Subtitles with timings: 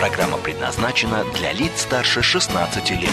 [0.00, 3.10] Программа предназначена для лиц старше 16 лет.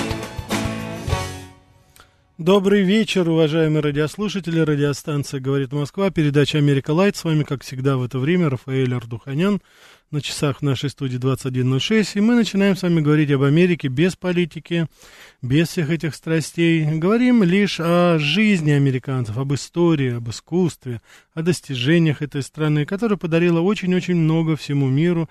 [2.37, 4.61] Добрый вечер, уважаемые радиослушатели.
[4.61, 7.17] Радиостанция «Говорит Москва», передача «Америка Лайт».
[7.17, 9.59] С вами, как всегда, в это время Рафаэль Ардуханян.
[10.11, 12.11] На часах в нашей студии 21.06.
[12.13, 14.87] И мы начинаем с вами говорить об Америке без политики,
[15.41, 16.85] без всех этих страстей.
[16.85, 21.01] Говорим лишь о жизни американцев, об истории, об искусстве,
[21.33, 25.27] о достижениях этой страны, которая подарила очень-очень много всему миру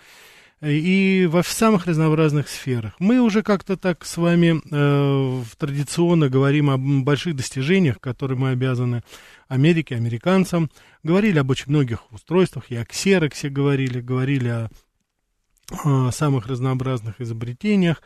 [0.62, 2.94] и во самых разнообразных сферах.
[2.98, 9.02] Мы уже как-то так с вами э, традиционно говорим о больших достижениях, которые мы обязаны
[9.48, 10.70] Америке, американцам.
[11.02, 14.70] Говорили об очень многих устройствах, и о ксероксе говорили, говорили о,
[15.84, 18.02] о самых разнообразных изобретениях.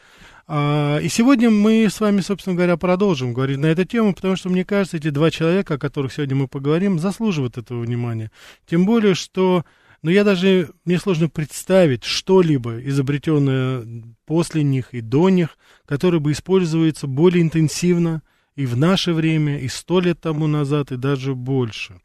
[0.48, 4.48] А, и сегодня мы с вами, собственно говоря, продолжим говорить на эту тему, потому что,
[4.48, 8.32] мне кажется, эти два человека, о которых сегодня мы поговорим, заслуживают этого внимания.
[8.66, 9.64] Тем более, что
[10.02, 13.86] но я даже, мне сложно представить что-либо, изобретенное
[14.24, 18.22] после них и до них, которое бы используется более интенсивно
[18.56, 22.00] и в наше время, и сто лет тому назад, и даже больше.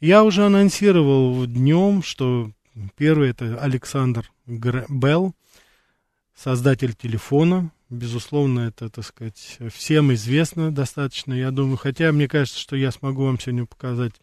[0.00, 2.50] Я уже анонсировал днем, что
[2.96, 5.34] первый это Александр Белл,
[6.34, 7.70] создатель телефона.
[7.90, 11.76] Безусловно, это, так сказать, всем известно достаточно, я думаю.
[11.76, 14.14] Хотя мне кажется, что я смогу вам сегодня показать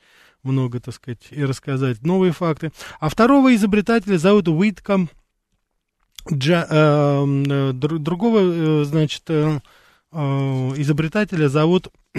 [0.44, 2.72] много, так сказать, и рассказать новые факты.
[3.00, 5.10] А второго изобретателя зовут Уитком
[6.32, 9.60] Джа, э, э, другого, э, значит, э,
[10.12, 10.18] э,
[10.78, 11.90] изобретателя зовут,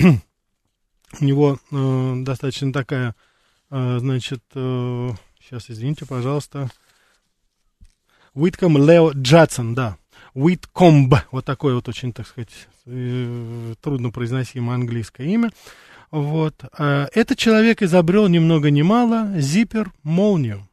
[1.21, 3.15] у него э, достаточно такая,
[3.71, 5.11] э, значит, э,
[5.41, 6.69] сейчас, извините, пожалуйста,
[8.35, 9.99] Уитком Лео Джадсон, да,
[10.35, 15.51] Уиткомб, вот такое вот очень, так сказать, трудно произносимое английское имя.
[16.13, 16.63] Вот.
[16.77, 20.69] А этот человек изобрел ни много ни мало зиппер-молнию.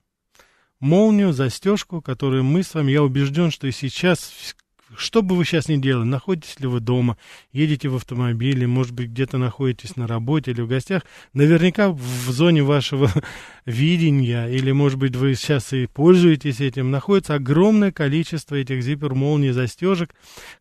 [0.81, 4.55] Молнию, застежку, которую мы с вами, я убежден, что и сейчас
[4.95, 7.17] что бы вы сейчас ни делали, находитесь ли вы дома,
[7.51, 12.63] едете в автомобиле, может быть, где-то находитесь на работе или в гостях, наверняка в зоне
[12.63, 13.09] вашего
[13.65, 20.13] видения, или, может быть, вы сейчас и пользуетесь этим, находится огромное количество этих зиппер-молний застежек,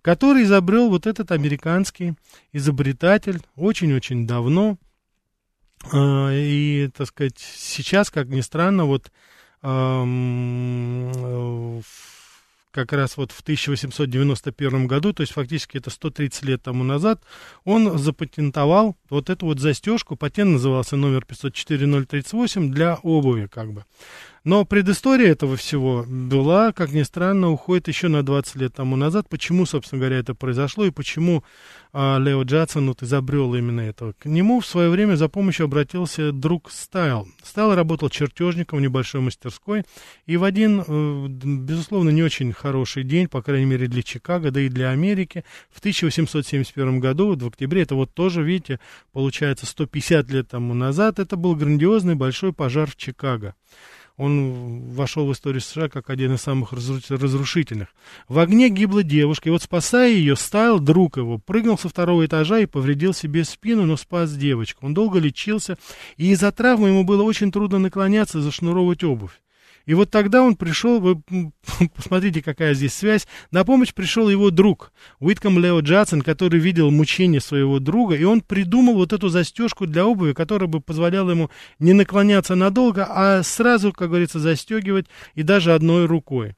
[0.03, 2.15] который изобрел вот этот американский
[2.53, 4.78] изобретатель очень-очень давно.
[5.93, 9.11] А, и, так сказать, сейчас, как ни странно, вот
[12.78, 17.21] как раз вот в 1891 году, то есть фактически это 130 лет тому назад,
[17.65, 23.84] он запатентовал вот эту вот застежку, патент назывался номер 504038 для обуви как бы.
[24.44, 29.28] Но предыстория этого всего была, как ни странно, уходит еще на 20 лет тому назад.
[29.28, 31.44] Почему, собственно говоря, это произошло и почему
[31.93, 34.12] а, Лео Джадсон вот изобрел именно это.
[34.19, 37.26] К нему в свое время за помощью обратился друг Стайл.
[37.43, 39.84] Стайл работал чертежником в небольшой мастерской,
[40.26, 44.60] и в один, э, безусловно, не очень хороший день, по крайней мере для Чикаго, да
[44.60, 48.81] и для Америки, в 1871 году, вот в октябре, это вот тоже, видите,
[49.12, 53.55] получается 150 лет тому назад, это был грандиозный большой пожар в Чикаго
[54.19, 57.89] он вошел в историю США как один из самых разрушительных.
[58.29, 62.59] В огне гибла девушка, и вот спасая ее, стайл друг его, прыгнул со второго этажа
[62.59, 64.84] и повредил себе спину, но спас девочку.
[64.84, 65.79] Он долго лечился,
[66.17, 69.41] и из-за травмы ему было очень трудно наклоняться, зашнуровывать обувь.
[69.88, 71.22] И вот тогда он пришел, вы
[71.97, 77.41] посмотрите, какая здесь связь, на помощь пришел его друг, Уитком Лео Джадсон, который видел мучение
[77.41, 81.94] своего друга, и он придумал вот эту застежку для обуви, которая бы позволяла ему не
[81.94, 86.58] наклоняться надолго, а сразу, как говорится, застегивать и даже одной рукой.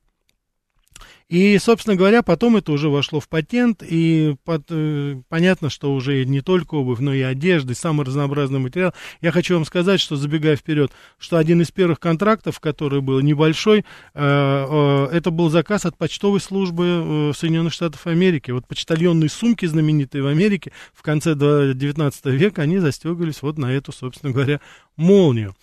[1.31, 6.25] И, собственно говоря, потом это уже вошло в патент, и под, э, понятно, что уже
[6.25, 8.93] не только обувь, но и одежда, и самый разнообразный материал.
[9.21, 13.79] Я хочу вам сказать, что, забегая вперед, что один из первых контрактов, который был небольшой,
[13.79, 18.51] э, э, это был заказ от почтовой службы э, Соединенных Штатов Америки.
[18.51, 23.93] Вот почтальонные сумки, знаменитые в Америке, в конце 19 века, они застегивались вот на эту,
[23.93, 24.61] собственно говоря,
[24.97, 25.55] молнию.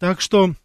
[0.00, 0.56] Так что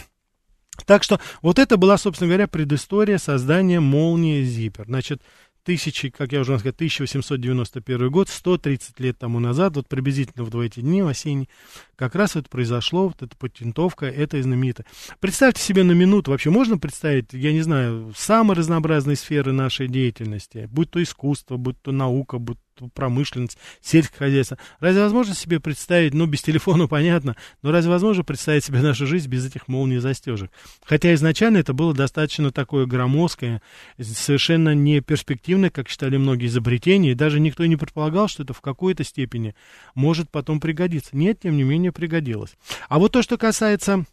[0.86, 4.84] так что вот это была, собственно говоря, предыстория создания молнии Zipper.
[4.84, 5.22] Значит,
[5.62, 10.80] тысячи, как я уже сказал, 1891 год, 130 лет тому назад, вот приблизительно в эти
[10.80, 11.48] дни, в осенние,
[11.96, 14.84] как раз это произошло, вот эта патентовка, это знаменито.
[15.20, 20.68] Представьте себе на минуту, вообще можно представить, я не знаю, самые разнообразные сферы нашей деятельности,
[20.70, 22.58] будь то искусство, будь то наука, будь
[22.94, 24.58] промышленность, сельское хозяйство.
[24.80, 29.28] Разве возможно себе представить, ну, без телефона понятно, но разве возможно представить себе нашу жизнь
[29.28, 30.50] без этих молний застежек?
[30.84, 33.62] Хотя изначально это было достаточно такое громоздкое,
[34.00, 38.60] совершенно не перспективное, как считали многие изобретения, и даже никто не предполагал, что это в
[38.60, 39.54] какой-то степени
[39.94, 41.16] может потом пригодиться.
[41.16, 42.56] Нет, тем не менее, пригодилось.
[42.88, 44.04] А вот то, что касается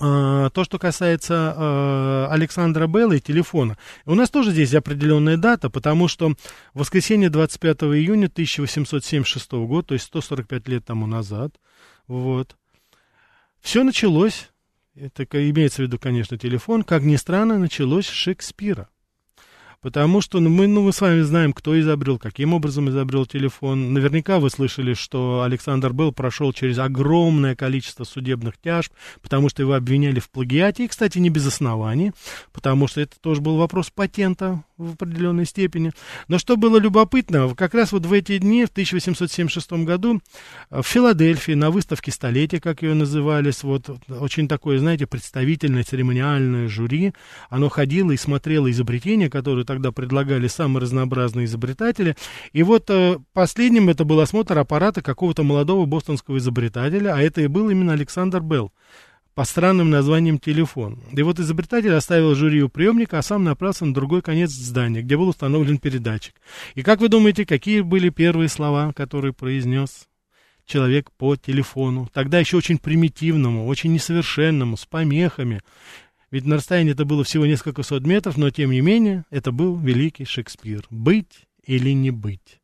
[0.00, 3.76] то, что касается э, Александра Белла и телефона.
[4.06, 6.36] У нас тоже здесь определенная дата, потому что в
[6.78, 11.54] воскресенье 25 июня 1876 года, то есть 145 лет тому назад,
[12.06, 12.56] вот,
[13.60, 14.50] все началось,
[14.94, 18.88] это имеется в виду, конечно, телефон, как ни странно, началось с Шекспира.
[19.82, 23.94] Потому что ну, мы, ну, мы с вами знаем, кто изобрел, каким образом изобрел телефон.
[23.94, 28.92] Наверняка вы слышали, что Александр Белл прошел через огромное количество судебных тяжб,
[29.22, 30.84] потому что его обвиняли в плагиате.
[30.84, 32.12] И, кстати, не без оснований,
[32.52, 35.92] потому что это тоже был вопрос патента в определенной степени.
[36.28, 40.20] Но что было любопытно, как раз вот в эти дни, в 1876 году,
[40.70, 47.12] в Филадельфии на выставке столетия, как ее назывались, вот очень такое, знаете, представительное церемониальное жюри,
[47.48, 52.16] оно ходило и смотрело изобретения, которые тогда предлагали самые разнообразные изобретатели.
[52.52, 57.46] И вот э, последним это был осмотр аппарата какого-то молодого бостонского изобретателя, а это и
[57.46, 58.72] был именно Александр Белл
[59.40, 60.98] по странным названиям телефон.
[61.12, 65.16] И вот изобретатель оставил жюри у приемника, а сам направился на другой конец здания, где
[65.16, 66.34] был установлен передатчик.
[66.74, 70.08] И как вы думаете, какие были первые слова, которые произнес
[70.66, 72.06] человек по телефону?
[72.12, 75.62] Тогда еще очень примитивному, очень несовершенному, с помехами.
[76.30, 79.74] Ведь на расстоянии это было всего несколько сот метров, но тем не менее это был
[79.74, 80.84] великий Шекспир.
[80.90, 82.59] Быть или не быть.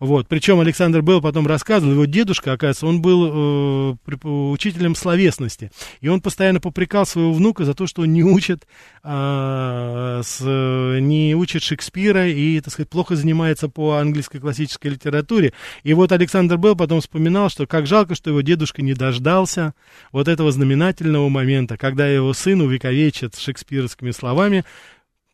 [0.00, 0.28] Вот.
[0.28, 5.70] Причем Александр Белл потом рассказывал, его дедушка, оказывается, он был э, учителем словесности.
[6.00, 8.66] И он постоянно попрекал своего внука за то, что он не учит,
[9.02, 15.52] э, с, не учит Шекспира и, так сказать, плохо занимается по английской классической литературе.
[15.82, 19.74] И вот Александр Белл потом вспоминал, что как жалко, что его дедушка не дождался
[20.12, 24.64] вот этого знаменательного момента, когда его сын увековечит шекспировскими словами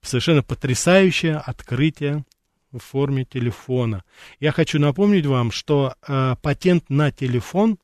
[0.02, 2.24] совершенно потрясающее открытие
[2.72, 4.04] в форме телефона.
[4.40, 7.78] Я хочу напомнить вам, что э, патент на телефон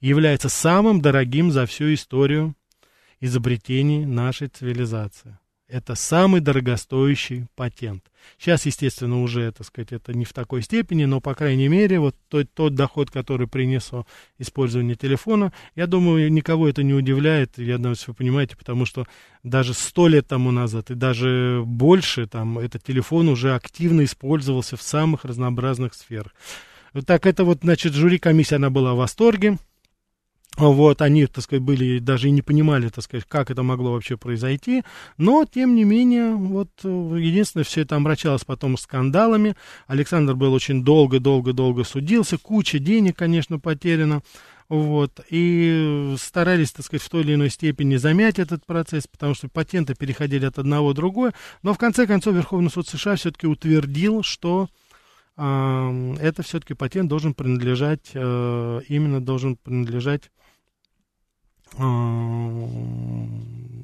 [0.00, 2.54] является самым дорогим за всю историю
[3.20, 5.38] изобретений нашей цивилизации.
[5.66, 8.04] Это самый дорогостоящий патент.
[8.38, 12.14] Сейчас, естественно, уже, так сказать, это не в такой степени, но, по крайней мере, вот
[12.28, 14.06] тот, тот доход, который принесло
[14.38, 19.06] использование телефона, я думаю, никого это не удивляет, я думаю, вы понимаете, потому что
[19.42, 24.82] даже сто лет тому назад и даже больше, там, этот телефон уже активно использовался в
[24.82, 26.34] самых разнообразных сферах.
[27.06, 29.56] Так, это вот, значит, жюри комиссия, она была в восторге,
[30.56, 34.16] вот, они, так сказать, были, даже и не понимали, так сказать, как это могло вообще
[34.16, 34.84] произойти.
[35.18, 39.56] Но, тем не менее, вот, единственное, все это омрачалось потом скандалами.
[39.86, 44.22] Александр был очень долго-долго-долго судился, куча денег, конечно, потеряно.
[44.70, 49.48] Вот, и старались, так сказать, в той или иной степени замять этот процесс, потому что
[49.48, 51.34] патенты переходили от одного в другое.
[51.62, 54.68] Но, в конце концов, Верховный суд США все-таки утвердил, что
[55.36, 60.43] э, это все-таки патент должен принадлежать, э, именно должен принадлежать Э,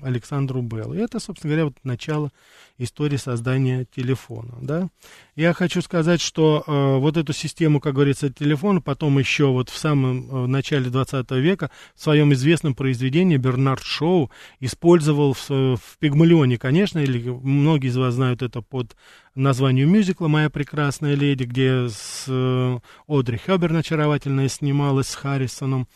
[0.02, 0.94] Александру Беллу.
[0.94, 2.30] И это, собственно говоря, вот начало
[2.78, 4.54] истории создания телефона.
[4.62, 4.88] Да?
[5.36, 9.76] Я хочу сказать, что э, вот эту систему, как говорится, телефона, потом еще вот в
[9.76, 14.30] самом э, начале 20 века в своем известном произведении Бернард Шоу
[14.60, 18.96] использовал в, в Пигмалионе, конечно, или многие из вас знают это под
[19.34, 25.86] названием мюзикла «Моя прекрасная леди», где с э, Одри Хёберн очаровательная снималась с Харрисоном.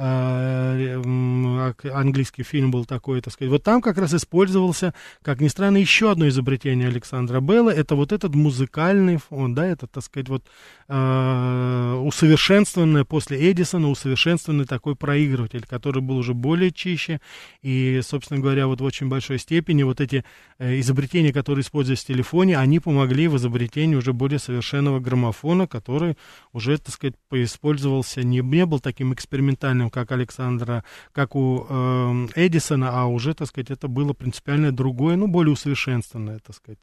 [0.00, 3.50] А, английский фильм был такой, так сказать.
[3.50, 7.70] Вот там как раз использовался, как ни странно, еще одно изобретение Александра Белла.
[7.70, 10.44] Это вот этот музыкальный фон, да, это, так сказать, вот
[10.86, 17.20] э, усовершенствованный после Эдисона, усовершенствованный такой проигрыватель, который был уже более чище.
[17.62, 20.24] И, собственно говоря, вот в очень большой степени вот эти
[20.60, 26.16] э, изобретения, которые используются в телефоне, они помогли в изобретении уже более совершенного граммофона, который
[26.52, 32.28] уже, так сказать, поиспользовался, не, не был таким экспериментальным таким, как Александра, как у э,
[32.36, 36.78] Эдисона, а уже, так сказать, это было принципиально другое, ну, более усовершенствованное, так сказать.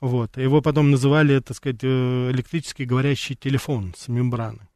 [0.00, 0.36] Вот.
[0.36, 4.68] Его потом называли, так сказать, э, электрический говорящий телефон с мембраны.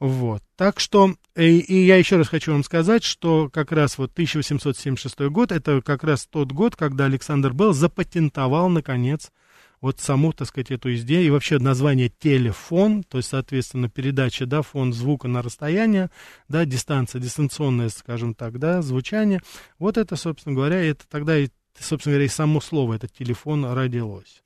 [0.00, 0.42] Вот.
[0.56, 5.20] Так что, и, и я еще раз хочу вам сказать, что как раз вот 1876
[5.30, 9.32] год, это как раз тот год, когда Александр Белл запатентовал, наконец,
[9.80, 14.62] вот саму, так сказать, эту изделие, и вообще название телефон, то есть, соответственно, передача, да,
[14.62, 16.10] фон звука на расстояние,
[16.48, 19.40] да, дистанция, дистанционное, скажем так, да, звучание,
[19.78, 24.42] вот это, собственно говоря, это тогда, и, собственно говоря, и само слово, это телефон родилось.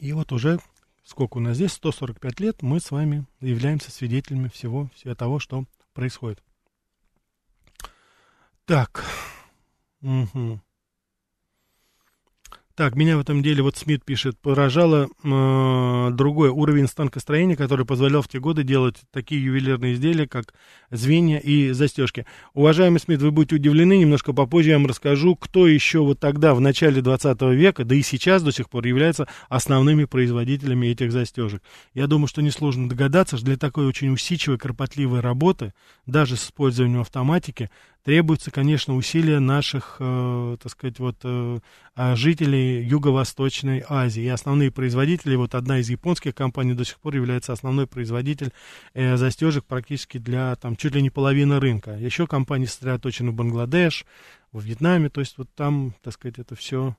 [0.00, 0.58] И вот уже
[1.04, 5.64] сколько у нас здесь, 145 лет, мы с вами являемся свидетелями всего, всего того, что
[5.92, 6.42] происходит.
[8.64, 9.04] Так.
[10.02, 10.60] Угу.
[12.76, 18.20] Так, меня в этом деле, вот Смит пишет, поражало э, другой уровень станкостроения, который позволял
[18.20, 20.54] в те годы делать такие ювелирные изделия, как
[20.90, 22.26] звенья и застежки.
[22.52, 26.60] Уважаемый Смит, вы будете удивлены, немножко попозже я вам расскажу, кто еще вот тогда, в
[26.60, 31.62] начале 20 века, да и сейчас до сих пор является основными производителями этих застежек.
[31.92, 35.74] Я думаю, что несложно догадаться, что для такой очень усидчивой, кропотливой работы,
[36.06, 37.70] даже с использованием автоматики,
[38.04, 41.58] требуется, конечно, усилия наших, э, так сказать, вот, э,
[41.96, 44.22] а, жителей Юго-Восточной Азии.
[44.22, 48.52] И основные производители, вот одна из японских компаний до сих пор является основной производитель
[48.92, 51.92] э, застежек практически для, там, чуть ли не половины рынка.
[51.92, 54.04] Еще компании сосредоточены в Бангладеш,
[54.52, 56.96] в Вьетнаме, то есть вот там, так сказать, это все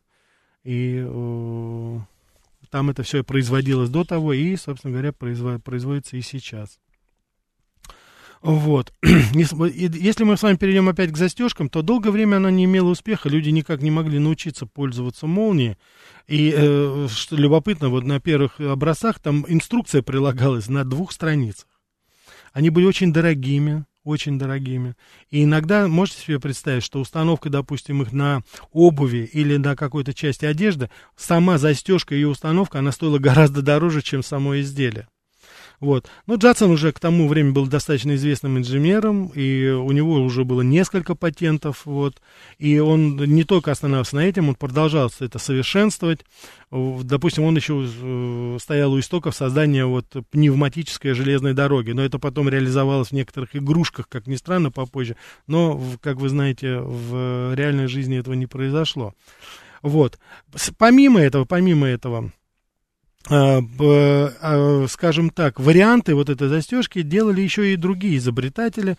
[0.65, 1.99] и э,
[2.71, 6.79] там это все производилось до того и, собственно говоря, производится и сейчас.
[8.41, 8.93] Вот.
[9.03, 13.29] Если мы с вами перейдем опять к застежкам, то долгое время она не имела успеха,
[13.29, 15.77] люди никак не могли научиться пользоваться молнией.
[16.27, 21.67] И э, что любопытно, вот на первых образцах там инструкция прилагалась на двух страницах.
[22.53, 24.95] Они были очень дорогими, очень дорогими.
[25.29, 30.45] И иногда можете себе представить, что установка, допустим, их на обуви или на какой-то части
[30.45, 35.07] одежды, сама застежка и установка, она стоила гораздо дороже, чем само изделие.
[35.79, 36.07] Вот.
[36.25, 40.61] Но Джадсон уже к тому времени был достаточно известным инженером, и у него уже было
[40.61, 42.21] несколько патентов, вот.
[42.57, 46.25] И он не только останавливался на этом, он продолжал это совершенствовать.
[46.71, 52.49] Допустим, он еще э, стоял у истоков создания вот пневматической железной дороги, но это потом
[52.49, 55.15] реализовалось в некоторых игрушках, как ни странно, попозже.
[55.47, 59.13] Но, как вы знаете, в реальной жизни этого не произошло.
[59.81, 60.19] Вот.
[60.77, 62.31] Помимо этого, помимо этого,
[63.27, 68.97] скажем так, варианты вот этой застежки делали еще и другие изобретатели.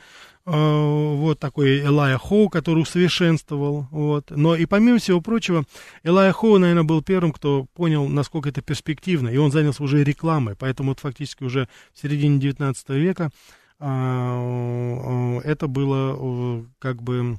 [0.49, 3.89] А, вот такой Элая Хоу, который усовершенствовал.
[3.91, 4.31] Вот.
[4.31, 5.65] Но и помимо всего прочего,
[6.05, 9.29] Элая Хоу, наверное, был первым, кто понял, насколько это перспективно.
[9.29, 10.55] И он занялся уже рекламой.
[10.57, 13.31] Поэтому вот фактически уже в середине 19 века
[13.79, 17.37] это было как бы а,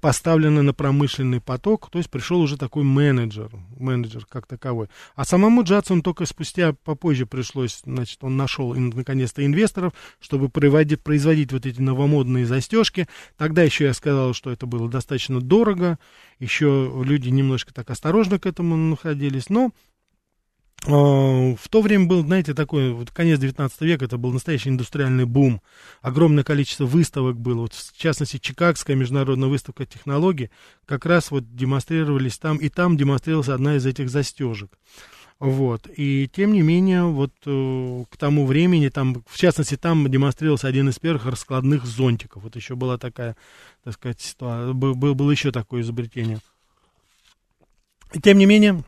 [0.00, 4.88] поставлены на промышленный поток, то есть пришел уже такой менеджер, менеджер как таковой.
[5.14, 11.52] А самому Джадсону только спустя попозже пришлось, значит, он нашел наконец-то инвесторов, чтобы производить, производить
[11.52, 13.08] вот эти новомодные застежки.
[13.38, 15.98] Тогда еще я сказал, что это было достаточно дорого,
[16.38, 19.91] еще люди немножко так осторожно к этому находились, но а,
[20.84, 25.62] в то время был, знаете, такой, вот конец 19 века, это был настоящий индустриальный бум.
[26.00, 30.50] Огромное количество выставок было, вот, в частности, Чикагская международная выставка технологий,
[30.84, 34.72] как раз вот демонстрировались там, и там демонстрировалась одна из этих застежек.
[35.42, 35.88] Вот.
[35.96, 40.88] И тем не менее, вот э, к тому времени, там, в частности, там демонстрировался один
[40.88, 42.44] из первых раскладных зонтиков.
[42.44, 43.36] Вот еще была такая,
[43.82, 46.38] так сказать, ситуация, был, был, было еще такое изобретение.
[48.12, 48.84] И тем не менее,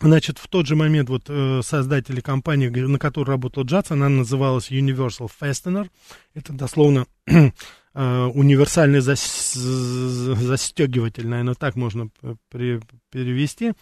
[0.00, 4.70] Значит, в тот же момент вот э, создатели компании, на которой работал Джадсон, она называлась
[4.70, 5.90] Universal Fastener.
[6.34, 7.50] Это дословно э,
[7.94, 12.08] универсальный зас, застегиватель, наверное, так можно
[12.48, 12.80] при,
[13.10, 13.72] перевести.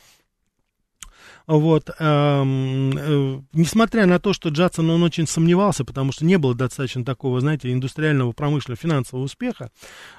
[1.46, 6.54] Вот, эм, э, несмотря на то, что Джадсон, он очень сомневался, потому что не было
[6.54, 9.70] достаточно такого, знаете, индустриального, промышленного, финансового успеха,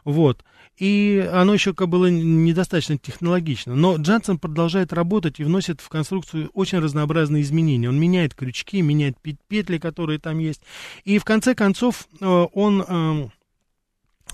[0.04, 0.44] вот,
[0.80, 3.76] и оно еще как было недостаточно технологично.
[3.76, 7.90] Но Джадсон продолжает работать и вносит в конструкцию очень разнообразные изменения.
[7.90, 9.18] Он меняет крючки, меняет
[9.48, 10.62] петли, которые там есть,
[11.04, 12.86] и в конце концов э, он...
[12.88, 13.30] Э,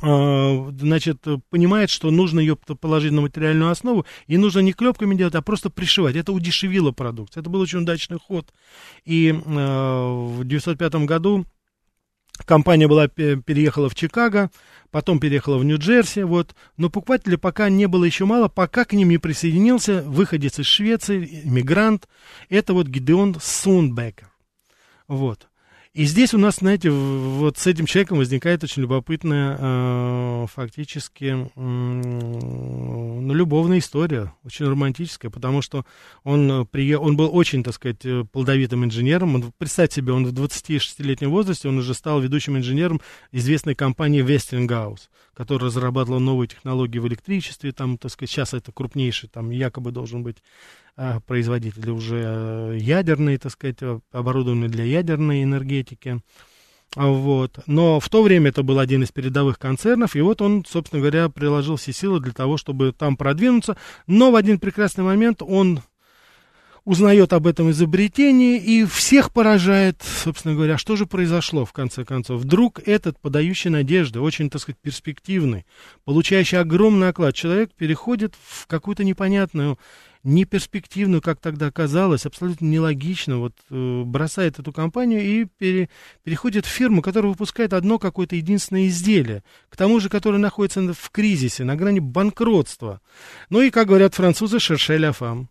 [0.02, 5.36] а, значит, понимает, что нужно ее положить на материальную основу, и нужно не клепками делать,
[5.36, 6.18] а просто пришивать.
[6.18, 7.42] Это удешевило продукцию.
[7.42, 8.52] Это был очень удачный ход.
[9.06, 11.46] И э, в 1905 году
[12.44, 14.51] компания была, переехала в Чикаго,
[14.92, 16.56] потом переехала в Нью-Джерси, вот.
[16.77, 21.42] Но покупателей пока не было еще мало, пока к ним не присоединился выходец из Швеции,
[21.46, 22.08] мигрант.
[22.50, 24.30] Это вот Гидеон Сунбекер.
[25.08, 25.48] Вот.
[25.96, 33.34] И здесь у нас, знаете, вот с этим человеком возникает очень любопытная э, фактически ну,
[33.34, 35.86] любовная история, очень романтическая, потому что
[36.25, 39.54] он, он был очень, так сказать, э, плодовитым инженером.
[39.58, 43.00] Представьте себе, он в 26-летнем возрасте, он уже стал ведущим инженером
[43.32, 49.30] известной компании Westinghouse, которая разрабатывала новые технологии в электричестве, там, так сказать, сейчас это крупнейший,
[49.30, 50.85] там, якобы должен быть а,
[51.25, 53.80] производители уже э, ядерные, так сказать,
[54.12, 56.22] оборудованы для ядерной энергетики.
[56.96, 57.60] Вот.
[57.68, 61.30] Но в то время это был один из передовых концернов, и вот он, собственно говоря,
[61.30, 63.75] приложил все силы для того, чтобы там продвинуться.
[64.08, 65.82] Но в один прекрасный момент он
[66.86, 72.42] узнает об этом изобретении и всех поражает, собственно говоря, что же произошло в конце концов.
[72.42, 75.66] Вдруг этот подающий надежды, очень, так сказать, перспективный,
[76.06, 79.80] получающий огромный оклад человек переходит в какую-то непонятную
[80.25, 85.89] неперспективную, как тогда казалось, абсолютно нелогично, вот э, бросает эту компанию и пере,
[86.24, 91.10] переходит в фирму, которая выпускает одно какое-то единственное изделие, к тому же, которое находится в
[91.12, 93.01] кризисе, на грани банкротства.
[93.50, 95.50] Ну и, как говорят французы, шершеля фам.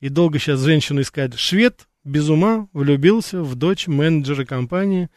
[0.00, 1.38] И долго сейчас женщину искать.
[1.38, 5.08] Швед без ума влюбился в дочь менеджера компании,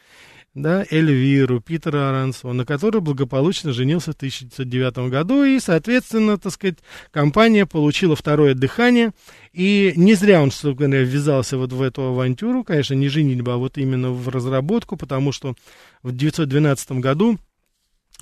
[0.54, 6.78] да, Эльвиру Питера Аранцева, на которой благополучно женился в 1909 году, и, соответственно, так сказать,
[7.10, 9.12] компания получила второе дыхание,
[9.52, 13.56] и не зря он, собственно говоря, ввязался вот в эту авантюру, конечно, не женитьба, а
[13.56, 15.54] вот именно в разработку, потому что
[16.02, 17.38] в 1912 году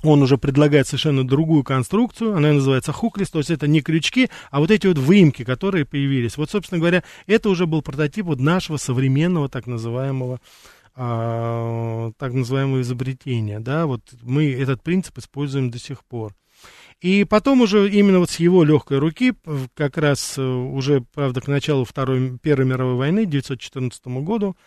[0.03, 4.59] он уже предлагает совершенно другую конструкцию, она называется хуклис, то есть это не крючки, а
[4.59, 6.37] вот эти вот выемки, которые появились.
[6.37, 10.39] Вот, собственно говоря, это уже был прототип вот нашего современного так называемого
[10.99, 16.33] а, так называемого изобретения, да, вот мы этот принцип используем до сих пор.
[17.01, 19.35] И потом уже именно вот с его легкой руки,
[19.75, 24.57] как раз э, уже, правда, к началу Второй, Первой мировой войны, 1914 году,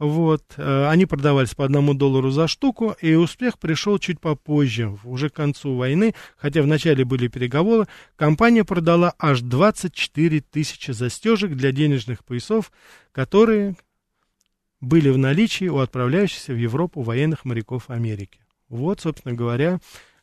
[0.00, 5.30] вот, э, они продавались по одному доллару за штуку, и успех пришел чуть попозже, уже
[5.30, 12.24] к концу войны, хотя вначале были переговоры, компания продала аж 24 тысячи застежек для денежных
[12.24, 12.72] поясов,
[13.12, 13.76] которые
[14.80, 18.40] были в наличии у отправляющихся в Европу военных моряков Америки.
[18.68, 19.78] Вот, собственно говоря,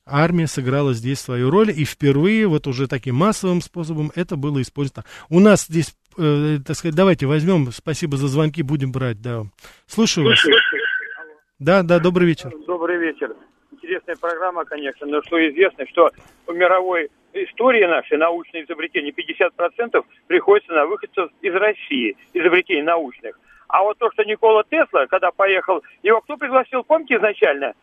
[0.05, 5.05] армия сыграла здесь свою роль, и впервые, вот уже таким массовым способом, это было использовано.
[5.29, 9.43] У нас здесь, э, так сказать, давайте возьмем, спасибо за звонки, будем брать, да.
[9.87, 10.39] Слушаю вас.
[11.59, 12.51] Да, да, добрый вечер.
[12.67, 13.35] Добрый вечер.
[13.71, 16.09] Интересная программа, конечно, но что известно, что
[16.45, 23.39] в мировой истории нашей научные изобретения 50% приходится на выходцев из России, изобретений научных.
[23.73, 27.73] А вот то, что Никола Тесла, когда поехал, его кто пригласил, помните изначально?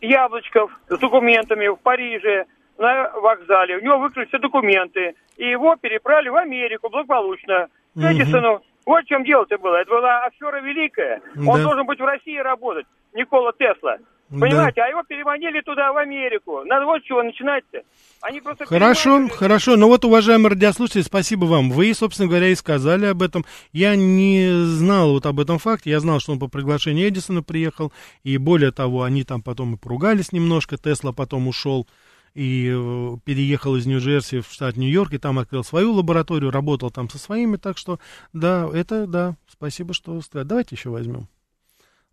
[0.00, 2.46] Яблочков с документами в Париже,
[2.78, 3.76] на вокзале.
[3.76, 5.14] У него выключили все документы.
[5.36, 7.68] И его переправили в Америку благополучно.
[7.94, 8.62] К Эдисону.
[8.86, 9.76] Вот в чем дело-то было.
[9.76, 11.22] Это была афера великая.
[11.46, 12.86] Он должен быть в России работать.
[13.12, 13.98] Никола Тесла.
[14.40, 14.86] Понимаете, да.
[14.86, 16.62] а его переманили туда, в Америку.
[16.64, 17.82] Надо вот чего начинать-то.
[18.20, 19.32] Они просто хорошо, переманили...
[19.32, 19.76] хорошо.
[19.76, 21.70] Ну вот, уважаемые радиослушатели, спасибо вам.
[21.70, 23.44] Вы, собственно говоря, и сказали об этом.
[23.72, 25.90] Я не знал вот об этом факте.
[25.90, 27.92] Я знал, что он по приглашению Эдисона приехал.
[28.22, 30.76] И более того, они там потом и поругались немножко.
[30.76, 31.86] Тесла потом ушел
[32.34, 37.08] и э, переехал из Нью-Джерси в штат Нью-Йорк, и там открыл свою лабораторию, работал там
[37.08, 38.00] со своими, так что,
[38.32, 40.20] да, это, да, спасибо, что.
[40.32, 41.28] Давайте еще возьмем.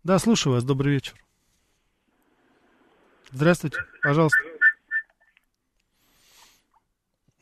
[0.04, 1.14] Да, слушаю вас, добрый вечер.
[3.32, 4.38] Здравствуйте, пожалуйста.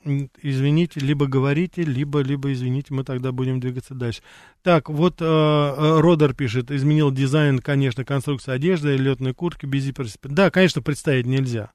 [0.04, 4.22] Извините, либо говорите, либо, либо извините, мы тогда будем двигаться дальше.
[4.62, 9.90] Так, вот э, э Родер пишет, изменил дизайн, конечно, конструкция одежды, летной куртки, без
[10.22, 11.72] Да, конечно, представить нельзя.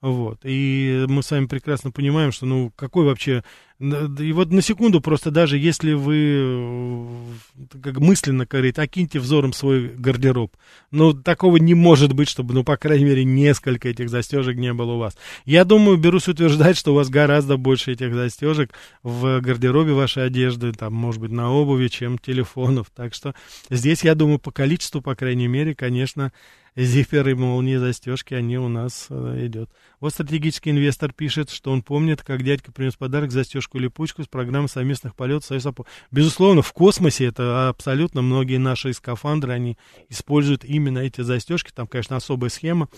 [0.00, 0.40] Вот.
[0.44, 3.42] И мы с вами прекрасно понимаем, что, ну, какой вообще
[3.80, 7.34] И вот на секунду просто даже если вы
[7.82, 10.56] как мысленно говорите, окиньте взором свой гардероб.
[10.90, 14.92] Ну, такого не может быть, чтобы, ну, по крайней мере, несколько этих застежек не было
[14.92, 15.16] у вас.
[15.44, 20.72] Я думаю, берусь утверждать, что у вас гораздо больше этих застежек в гардеробе вашей одежды,
[20.72, 22.90] там, может быть, на обуви, чем телефонов.
[22.94, 23.34] Так что
[23.70, 26.32] здесь, я думаю, по количеству, по крайней мере, конечно,
[26.76, 29.70] зиперы, молнии, застежки, они у нас э, идет.
[30.04, 34.68] Вот стратегический инвестор пишет, что он помнит, как дядька принес подарок, застежку липучку с программы
[34.68, 35.64] совместных полетов Союз
[36.10, 39.78] Безусловно, в космосе это абсолютно многие наши скафандры, они
[40.10, 41.72] используют именно эти застежки.
[41.74, 42.90] Там, конечно, особая схема.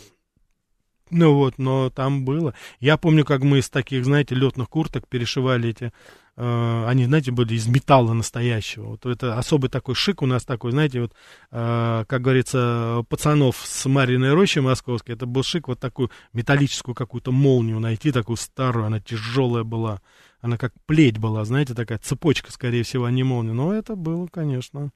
[1.10, 2.54] Ну вот, но там было.
[2.80, 5.92] Я помню, как мы из таких, знаете, летных курток перешивали эти
[6.36, 8.88] они, знаете, были из металла настоящего.
[8.88, 11.12] Вот это особый такой шик у нас такой, знаете, вот,
[11.50, 17.32] э, как говорится, пацанов с Мариной Рощи московской, это был шик вот такую металлическую какую-то
[17.32, 20.02] молнию найти, такую старую, она тяжелая была,
[20.40, 23.54] она как плеть была, знаете, такая цепочка, скорее всего, а не молния.
[23.54, 24.90] Но это было, конечно,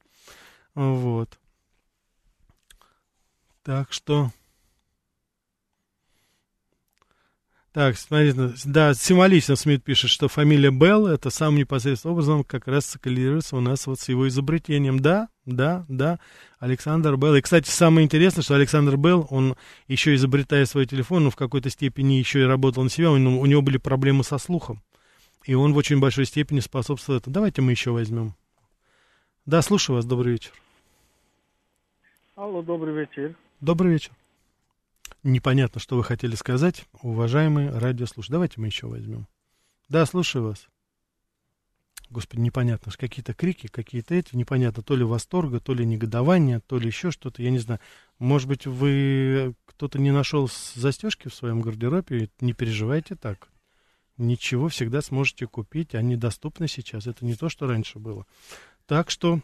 [0.75, 1.39] вот.
[3.63, 4.31] Так что...
[7.73, 12.87] Так, смотрите, да, символично Смит пишет, что фамилия Белл это самым непосредственным образом как раз
[12.87, 14.99] соколируется у нас вот с его изобретением.
[14.99, 16.19] Да, да, да,
[16.59, 17.37] Александр Белл.
[17.37, 19.55] И, кстати, самое интересное, что Александр Белл, он
[19.87, 23.63] еще изобретая свой телефон, ну, в какой-то степени еще и работал на себя, у него
[23.63, 24.83] были проблемы со слухом.
[25.45, 27.35] И он в очень большой степени способствовал этому.
[27.35, 28.35] Давайте мы еще возьмем.
[29.47, 30.51] Да, слушаю вас, добрый вечер.
[32.35, 33.37] Алло, добрый вечер.
[33.61, 34.11] Добрый вечер
[35.23, 38.33] непонятно, что вы хотели сказать, уважаемые радиослушатели.
[38.33, 39.27] Давайте мы еще возьмем.
[39.89, 40.69] Да, слушаю вас.
[42.11, 46.87] Господи, непонятно, какие-то крики, какие-то эти, непонятно, то ли восторга, то ли негодования, то ли
[46.89, 47.81] еще что-то, я не знаю.
[48.19, 53.49] Может быть, вы, кто-то не нашел застежки в своем гардеробе, не переживайте так.
[54.17, 58.27] Ничего всегда сможете купить, они доступны сейчас, это не то, что раньше было.
[58.87, 59.41] Так что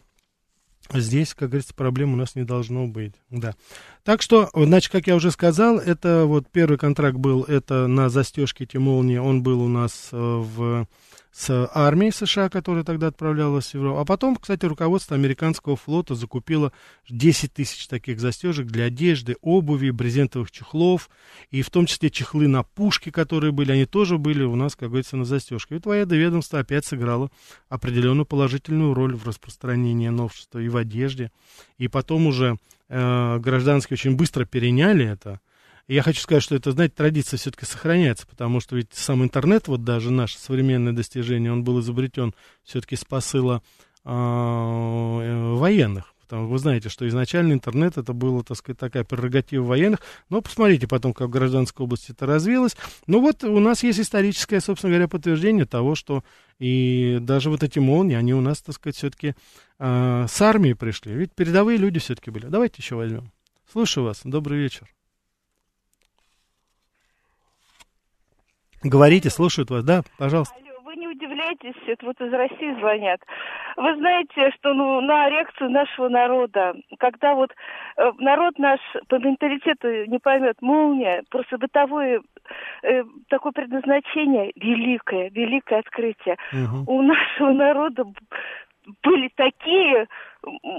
[0.93, 3.55] Здесь, как говорится, проблем у нас не должно быть, да.
[4.05, 8.65] Так что, значит, как я уже сказал, это вот первый контракт был, это на застежке
[8.65, 10.87] эти молнии, он был у нас э, в
[11.37, 14.01] с армией США, которая тогда отправлялась в Европу.
[14.01, 16.73] А потом, кстати, руководство американского флота закупило
[17.11, 21.11] 10 тысяч таких застежек для одежды, обуви, брезентовых чехлов,
[21.51, 24.89] и в том числе чехлы на пушки, которые были, они тоже были у нас, как
[24.89, 25.77] говорится, на застежке.
[25.77, 27.31] И военное ведомство опять сыграло
[27.69, 31.31] определенную положительную роль в распространении новшества и в одежде.
[31.77, 32.57] И потом уже
[32.89, 35.41] э, гражданские очень быстро переняли это,
[35.89, 39.85] я хочу сказать, что это, знаете, традиция все-таки сохраняется, потому что ведь сам интернет, вот
[39.85, 43.63] даже наше современное достижение, он был изобретен все-таки с посыла
[44.05, 46.13] а, э, военных.
[46.27, 50.01] Потому вы знаете, что изначально интернет это было, так сказать, такая прерогатива военных.
[50.29, 52.77] Но посмотрите потом, как в гражданской области это развилось.
[53.07, 56.25] Ну вот у нас есть историческое, собственно говоря, подтверждение того, что
[56.59, 59.35] и даже вот эти молнии, они у нас, так сказать, все-таки
[59.79, 61.13] э, с армией пришли.
[61.13, 62.47] Ведь передовые люди все-таки были.
[62.47, 63.31] Давайте еще возьмем.
[63.71, 64.23] Слушаю вас.
[64.25, 64.96] Добрый вечер.
[68.83, 70.55] Говорите, слушают вас, да, пожалуйста.
[70.85, 73.21] Вы не удивляйтесь, это вот из России звонят.
[73.77, 77.51] Вы знаете, что ну, на реакцию нашего народа, когда вот
[77.97, 82.23] э, народ наш по менталитету не поймет, молния, просто бытовое
[82.83, 86.37] э, такое предназначение великое, великое открытие.
[86.53, 86.93] Угу.
[86.93, 88.05] У нашего народа
[89.03, 90.07] были такие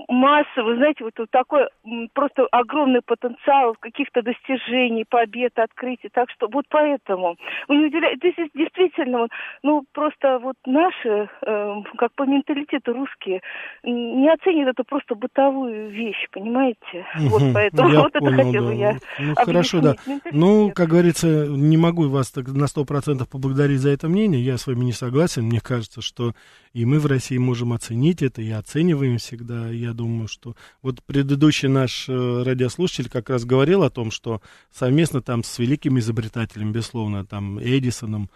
[0.07, 1.67] масса, вы знаете, вот, вот такой
[2.13, 6.09] просто огромный потенциал каких-то достижений, побед, открытий.
[6.11, 7.35] Так что вот поэтому
[7.67, 9.27] вы не здесь действительно,
[9.63, 13.41] ну просто вот наши, э, как по менталитету русские,
[13.83, 17.05] не оценят это просто бытовую вещь, понимаете?
[17.15, 18.73] Угу, вот поэтому я вот понял, это хотела да.
[18.73, 18.97] я.
[19.19, 19.95] Ну хорошо, да.
[20.31, 24.41] Ну, как говорится, не могу вас так на сто процентов поблагодарить за это мнение.
[24.41, 25.43] Я с вами не согласен.
[25.43, 26.33] Мне кажется, что
[26.73, 30.55] и мы в России можем оценить это и оцениваем всегда я думаю, что...
[30.81, 34.41] Вот предыдущий наш э, радиослушатель как раз говорил о том, что
[34.71, 38.29] совместно там с великими изобретателями, безусловно, там Эдисоном,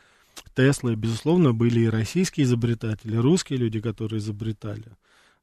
[0.55, 4.85] Теслой, безусловно, были и российские изобретатели, русские люди, которые изобретали.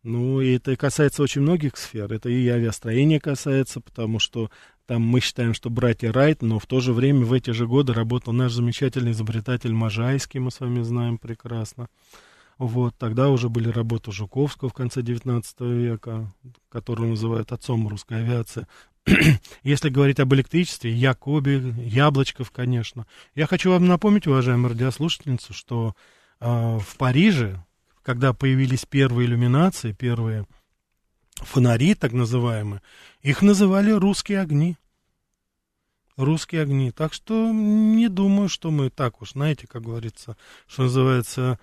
[0.02, 2.12] Ну, и это касается очень многих сфер.
[2.12, 4.50] Это и авиастроение касается, потому что
[4.86, 7.92] там мы считаем, что братья Райт, но в то же время в эти же годы
[7.92, 11.88] работал наш замечательный изобретатель Можайский, мы с вами знаем прекрасно.
[12.58, 16.32] Вот, тогда уже были работы Жуковского в конце 19 века,
[16.68, 18.66] которую называют отцом русской авиации.
[19.62, 23.06] Если говорить об электричестве, Якоби, Яблочков, конечно.
[23.36, 25.94] Я хочу вам напомнить, уважаемые радиослушательницы, что
[26.40, 27.64] э, в Париже,
[28.02, 30.44] когда появились первые иллюминации, первые
[31.36, 32.82] фонари, так называемые,
[33.22, 34.76] их называли русские огни.
[36.16, 36.90] русские огни.
[36.90, 41.60] Так что не думаю, что мы так уж, знаете, как говорится, что называется,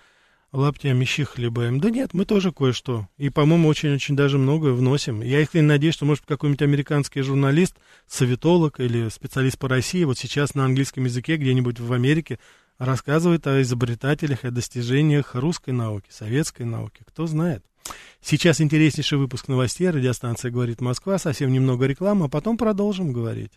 [0.56, 1.80] лаптями щи хлебаем.
[1.80, 3.08] Да нет, мы тоже кое-что.
[3.18, 5.22] И, по-моему, очень-очень даже многое вносим.
[5.22, 7.76] Я искренне надеюсь, что, может, какой-нибудь американский журналист,
[8.08, 12.40] советолог или специалист по России вот сейчас на английском языке где-нибудь в Америке
[12.78, 17.04] рассказывает о изобретателях и достижениях русской науки, советской науки.
[17.06, 17.64] Кто знает.
[18.22, 19.90] Сейчас интереснейший выпуск новостей.
[19.90, 21.20] Радиостанция «Говорит Москва».
[21.20, 23.52] Совсем немного рекламы, а потом продолжим говорить.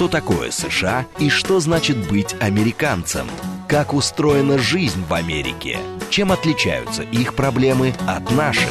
[0.00, 3.26] Что такое США и что значит быть американцем?
[3.68, 5.78] Как устроена жизнь в Америке?
[6.08, 8.70] Чем отличаются их проблемы от наших?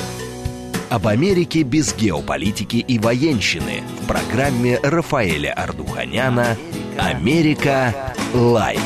[0.89, 6.58] Об Америке без геополитики и военщины в программе Рафаэля Ардуханяна
[6.97, 8.15] «Америка.
[8.34, 8.82] Light».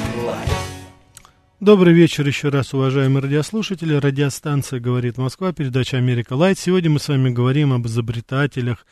[1.61, 3.93] Добрый вечер еще раз, уважаемые радиослушатели.
[3.93, 6.59] Радиостанция «Говорит Москва», передача «Америка Light».
[6.59, 8.85] Сегодня мы с вами говорим об изобретателях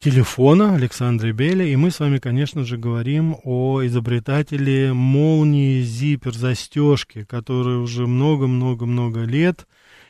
[0.00, 7.24] телефона Александре Беле, и мы с вами, конечно же, говорим о изобретателе молнии zipper застежки,
[7.24, 9.66] который уже много-много-много лет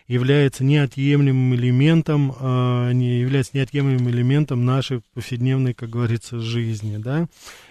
[0.06, 7.26] является неотъемлемым элементом, э, не является неотъемлемым элементом нашей повседневной, как говорится, жизни, да.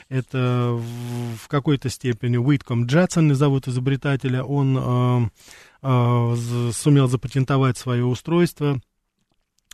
[0.10, 0.78] Это
[1.38, 5.30] в, какой-то степени Уитком Джадсон, зовут изобретателя, он э,
[5.84, 8.82] э, сумел запатентовать свое устройство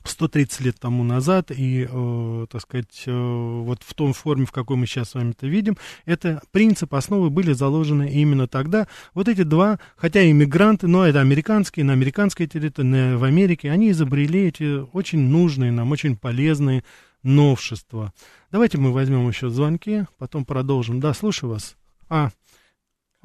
[0.07, 4.77] 130 лет тому назад, и, э, так сказать, э, вот в том форме, в какой
[4.77, 8.87] мы сейчас с вами это видим, это принцип, основы были заложены именно тогда.
[9.13, 14.47] Вот эти два, хотя иммигранты, но это американские, на американской территории, в Америке, они изобрели
[14.47, 16.83] эти очень нужные нам, очень полезные
[17.23, 18.13] новшества.
[18.51, 20.99] Давайте мы возьмем еще звонки, потом продолжим.
[20.99, 21.75] Да, слушаю вас.
[22.07, 22.29] А,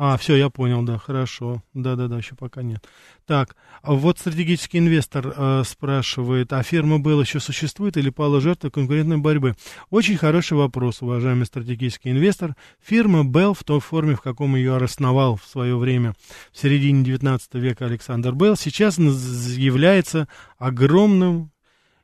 [0.02, 1.62] а, все, я понял, да, хорошо.
[1.74, 2.82] Да-да-да, еще пока нет.
[3.26, 8.70] Так, а вот стратегический инвестор э, спрашивает, а фирма Bell еще существует или пала жертва
[8.70, 9.56] конкурентной борьбы?
[9.90, 12.56] Очень хороший вопрос, уважаемый стратегический инвестор.
[12.82, 16.14] Фирма Bell в той форме, в каком ее основал в свое время,
[16.50, 21.50] в середине 19 века Александр Белл, сейчас является огромным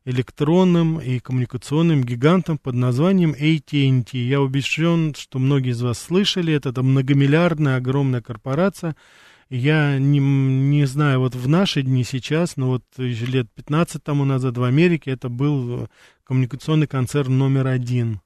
[0.07, 4.17] электронным и коммуникационным гигантом под названием AT&T.
[4.17, 8.97] Я убежден, что многие из вас слышали, это, это многомиллиардная огромная корпорация.
[9.51, 14.57] Я не, не знаю, вот в наши дни сейчас, но вот лет 15 тому назад
[14.57, 15.89] в Америке это был
[16.25, 18.21] коммуникационный концерн номер один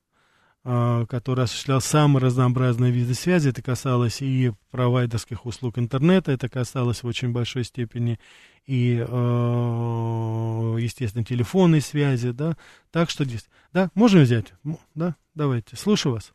[0.62, 3.48] который осуществлял самые разнообразные виды связи.
[3.48, 8.18] Это касалось и провайдерских услуг интернета, это касалось в очень большой степени
[8.66, 12.56] и, э, естественно, телефонной связи, да.
[12.90, 14.52] Так что здесь, да, можем взять,
[14.94, 16.32] да, давайте, слушаю вас.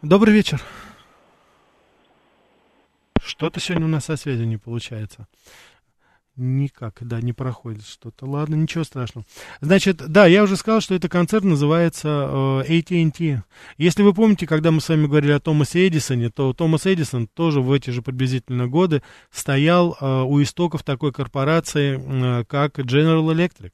[0.00, 0.62] Добрый вечер.
[3.20, 5.26] Что-то сегодня у нас со связью не получается.
[6.38, 8.24] Никак, да, не проходит что-то.
[8.24, 9.26] Ладно, ничего страшного.
[9.60, 13.42] Значит, да, я уже сказал, что этот концерт называется э, AT&T.
[13.76, 17.60] Если вы помните, когда мы с вами говорили о Томасе Эдисоне, то Томас Эдисон тоже
[17.60, 23.72] в эти же приблизительно годы стоял э, у истоков такой корпорации, э, как General Electric.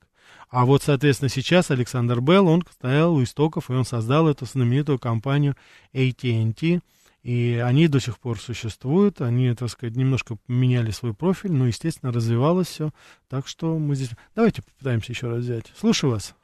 [0.49, 4.99] А вот, соответственно, сейчас Александр Белл, он стоял у истоков, и он создал эту знаменитую
[4.99, 5.55] компанию
[5.93, 6.81] AT&T,
[7.25, 12.13] и они до сих пор существуют, они, так сказать, немножко меняли свой профиль, но, естественно,
[12.13, 12.91] развивалось все.
[13.31, 14.11] Так что мы здесь...
[14.37, 15.73] Давайте попытаемся еще раз взять.
[15.75, 16.37] Слушаю вас.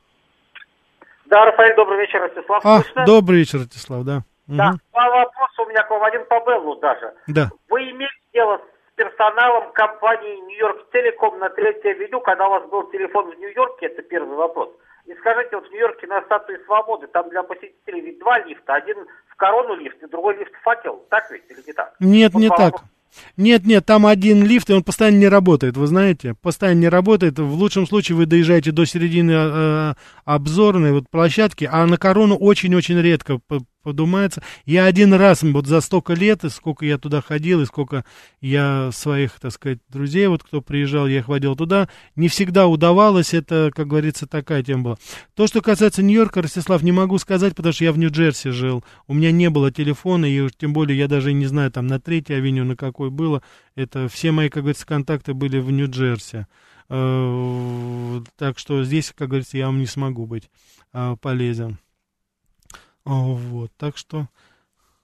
[1.26, 2.64] Да, Рафаэль, добрый вечер, Ростислав.
[2.64, 3.04] А, Слышно?
[3.04, 4.22] добрый вечер, Ростислав, да.
[4.46, 4.78] Да, угу.
[4.90, 7.12] два вопроса у меня к вам, один по Беллу даже.
[7.28, 7.50] Да.
[7.68, 12.90] Вы имели дело с персоналом компании Нью-Йорк Телеком на третьем виду, когда у вас был
[12.90, 14.70] телефон в Нью-Йорке, это первый вопрос.
[15.10, 18.96] И скажите, вот в Нью-Йорке на статуе свободы, там для посетителей ведь два лифта, один
[19.28, 21.96] в корону лифт и другой лифт факел, так ведь или не так?
[21.98, 22.84] Нет, вот не так.
[23.36, 27.40] Нет, нет, там один лифт, и он постоянно не работает, вы знаете, постоянно не работает.
[27.40, 29.94] В лучшем случае вы доезжаете до середины э,
[30.24, 33.40] обзорной вот площадки, а на корону очень-очень редко
[33.82, 34.42] подумается.
[34.64, 38.04] Я один раз, вот за столько лет, и сколько я туда ходил, и сколько
[38.40, 43.34] я своих, так сказать, друзей, вот кто приезжал, я их водил туда, не всегда удавалось,
[43.34, 44.98] это, как говорится, такая тема была.
[45.34, 49.14] То, что касается Нью-Йорка, Ростислав, не могу сказать, потому что я в Нью-Джерси жил, у
[49.14, 52.64] меня не было телефона, и тем более я даже не знаю, там, на третьей авеню,
[52.64, 53.42] на какой было,
[53.74, 56.46] это все мои, как говорится, контакты были в Нью-Джерси.
[56.90, 60.50] Э, так что здесь, как говорится, я вам не смогу быть
[60.92, 61.78] э, полезен.
[63.04, 64.28] Вот, так что,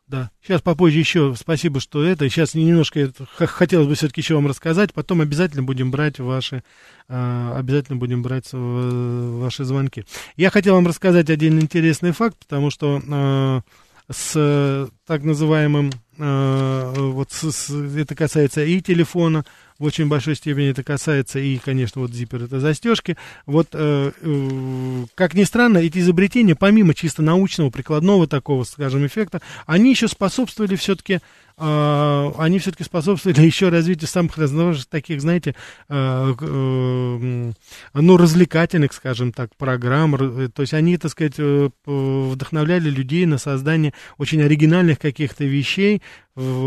[0.06, 0.30] да.
[0.42, 2.28] Сейчас попозже еще, спасибо, что это.
[2.28, 4.94] Сейчас немножко хотелось бы все-таки еще вам рассказать.
[4.94, 6.62] Потом обязательно будем брать ваши,
[7.08, 10.04] э, обязательно будем брать ваши звонки.
[10.36, 13.60] Я хотел вам рассказать один интересный факт, потому что э,
[14.12, 19.44] с так называемым, э, вот с, с, это касается и телефона,
[19.78, 23.16] в очень большой степени это касается и, конечно, вот зиппер это застежки.
[23.44, 29.40] Вот, э, э, как ни странно, эти изобретения, помимо чисто научного, прикладного такого, скажем, эффекта,
[29.66, 31.20] они еще способствовали все-таки
[31.58, 35.54] а, они все-таки способствовали еще развитию самых разнообразных таких, знаете,
[35.88, 37.52] а, э,
[37.94, 40.50] ну, развлекательных, скажем так, программ.
[40.50, 46.02] То есть они, так сказать, э, вдохновляли людей на создание очень оригинальных каких-то вещей,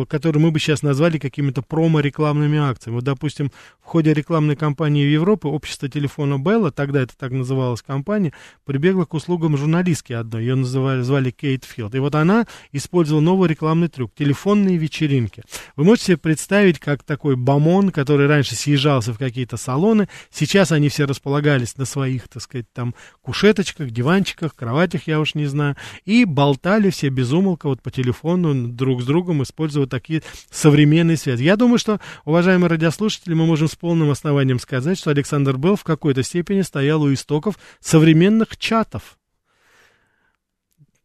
[0.08, 2.95] которые мы бы сейчас назвали какими-то промо-рекламными акциями.
[2.95, 7.84] Вот, допустим, в ходе рекламной кампании в Европе общество телефона Белла, тогда это так называлась
[7.84, 8.34] компания,
[8.65, 11.93] прибегла к услугам журналистки одной, ее называли, звали Кейт Филд.
[11.93, 15.44] И вот она использовала новый рекламный трюк, телефонные вечеринки.
[15.76, 20.89] Вы можете себе представить, как такой бомон, который раньше съезжался в какие-то салоны, сейчас они
[20.89, 26.26] все располагались на своих, так сказать, там кушеточках, диванчиках, кроватях, я уж не знаю, и
[26.26, 31.44] болтали все безумолко вот по телефону друг с другом, используя такие современные связи.
[31.44, 35.84] Я думаю, что, уважаемые радиослушатели, мы можем с полным основанием сказать, что Александр Белл в
[35.84, 39.18] какой-то степени стоял у истоков современных чатов.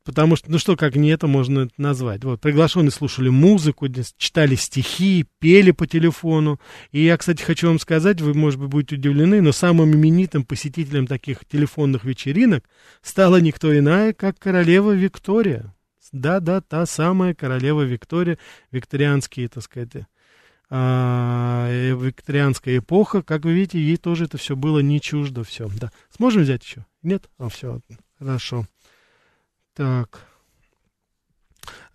[0.04, 2.24] Потому что, ну что, как не это можно назвать.
[2.24, 3.88] Вот, приглашенные слушали музыку,
[4.18, 6.60] читали стихи, пели по телефону.
[6.92, 11.06] И я, кстати, хочу вам сказать, вы, может быть, будете удивлены, но самым именитым посетителем
[11.06, 12.64] таких телефонных вечеринок
[13.00, 15.74] стала никто иная, как королева Виктория.
[16.12, 18.38] Да-да, та самая королева Виктория,
[18.70, 20.06] викторианские, так сказать,
[20.70, 25.68] а, э, викторианская эпоха, как вы видите, ей тоже это все было не чуждо, все,
[25.80, 25.90] да.
[26.14, 26.84] Сможем взять еще?
[27.02, 27.28] Нет?
[27.38, 27.80] А, все,
[28.18, 28.66] хорошо.
[29.74, 30.34] Так.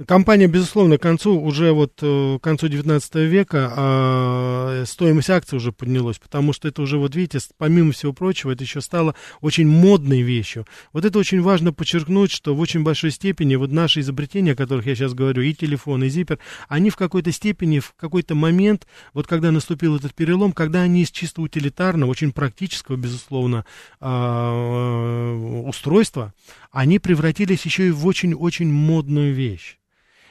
[0.08, 5.74] Компания, безусловно, к концу, уже вот э, к концу 19 века э, стоимость акций уже
[5.74, 10.22] поднялась, потому что это уже, вот видите, помимо всего прочего, это еще стало очень модной
[10.22, 10.65] вещью.
[10.94, 14.86] Вот это очень важно подчеркнуть, что в очень большой степени вот наши изобретения, о которых
[14.86, 16.39] я сейчас говорю, и телефон, и зиппер,
[16.70, 21.12] они в какой-то степени, в какой-то момент, вот когда наступил этот перелом, когда они из
[21.12, 23.65] чисто утилитарного, очень практического, безусловно,
[24.00, 26.34] э, устройства,
[26.71, 29.79] они превратились еще и в очень-очень модную вещь.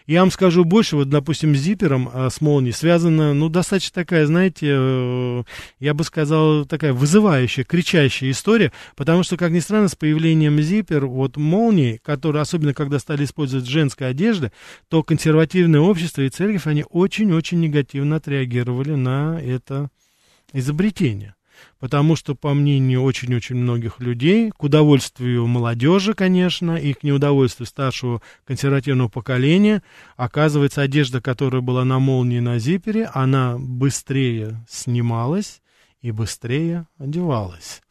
[0.08, 4.24] Я вам скажу больше, вот, допустим, с зипером, а, с молнией связана, ну, достаточно такая,
[4.24, 5.42] знаете, э,
[5.80, 11.04] я бы сказал, такая вызывающая, кричащая история, потому что, как ни странно, с появлением зипер,
[11.04, 14.50] вот молнии, которые, особенно когда стали использовать женская одежда,
[14.88, 19.90] то консервативное общество и церковь, они очень-очень негативно отреагировали на это
[20.54, 21.34] изобретение
[21.78, 28.22] потому что, по мнению очень-очень многих людей, к удовольствию молодежи, конечно, и к неудовольствию старшего
[28.44, 29.82] консервативного поколения,
[30.16, 35.60] оказывается, одежда, которая была на молнии на зипере, она быстрее снималась
[36.00, 37.82] и быстрее одевалась.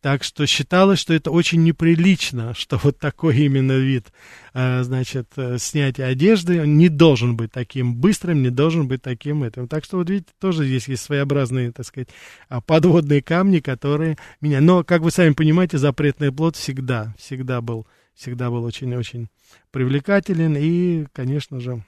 [0.00, 4.12] Так что считалось, что это очень неприлично, что вот такой именно вид,
[4.54, 9.68] э, значит, э, снятия одежды не должен быть таким быстрым, не должен быть таким этим.
[9.68, 12.08] Так что вот видите, тоже здесь есть своеобразные, так сказать,
[12.48, 14.60] а, подводные камни, которые меня...
[14.60, 19.28] Но, как вы сами понимаете, запретный плод всегда, всегда был, всегда был очень-очень
[19.70, 21.84] привлекателен и, конечно же,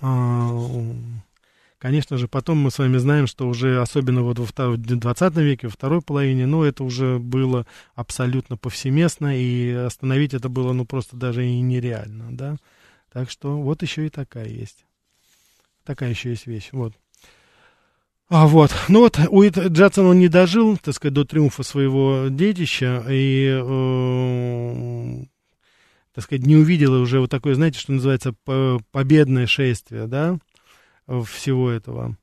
[0.00, 0.50] а,
[1.82, 5.72] Конечно же, потом мы с вами знаем, что уже, особенно вот во 20 веке, во
[5.72, 7.66] второй половине, ну, это уже было
[7.96, 12.56] абсолютно повсеместно, и остановить это было, ну, просто даже и нереально, да.
[13.12, 14.84] Так что вот еще и такая есть.
[15.82, 16.94] Такая еще есть вещь, вот.
[18.28, 23.04] А вот, ну вот, Уит Джадсон, он не дожил, так сказать, до триумфа своего детища,
[23.10, 25.24] и, э,
[26.14, 28.36] так сказать, не увидел уже вот такое, знаете, что называется,
[28.92, 30.38] победное шествие, да,
[31.06, 32.16] всего этого.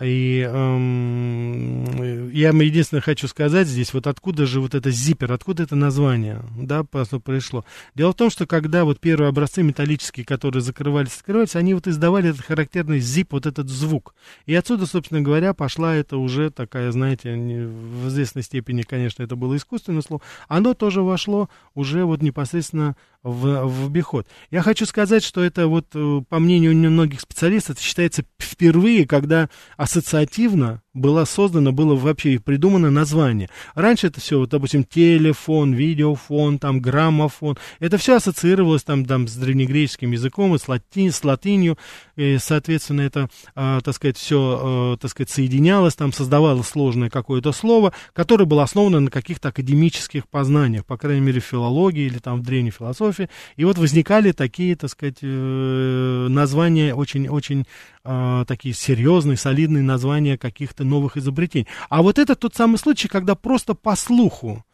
[0.00, 5.76] И эм, я единственное хочу сказать здесь, вот откуда же вот это зиппер, откуда это
[5.76, 7.66] название, да, пришло.
[7.94, 12.30] Дело в том, что когда вот первые образцы металлические, которые закрывались, открывались, они вот издавали
[12.30, 14.14] этот характерный зип, вот этот звук.
[14.46, 19.54] И отсюда, собственно говоря, пошла это уже такая, знаете, в известной степени, конечно, это было
[19.56, 24.26] искусственное слово, оно тоже вошло уже вот непосредственно в, в обиход.
[24.50, 29.48] Я хочу сказать, что это вот, э, по мнению многих специалистов, это считается впервые, когда
[29.76, 33.48] ассоциативно было создано, было вообще придумано название.
[33.74, 39.36] Раньше это все, вот, допустим, телефон, видеофон, там, граммофон, это все ассоциировалось там, там с
[39.36, 41.78] древнегреческим языком, и с, лати, с латынью,
[42.16, 47.52] и, соответственно, это, э, так сказать, все, э, так сказать, соединялось, там, создавалось сложное какое-то
[47.52, 52.40] слово, которое было основано на каких-то академических познаниях, по крайней мере, в филологии или там
[52.40, 53.09] в древней философии,
[53.56, 57.66] и вот возникали такие, так сказать, э, названия очень-очень
[58.04, 61.66] э, такие серьезные, солидные названия каких-то новых изобретений.
[61.88, 64.64] А вот это тот самый случай, когда просто по слуху,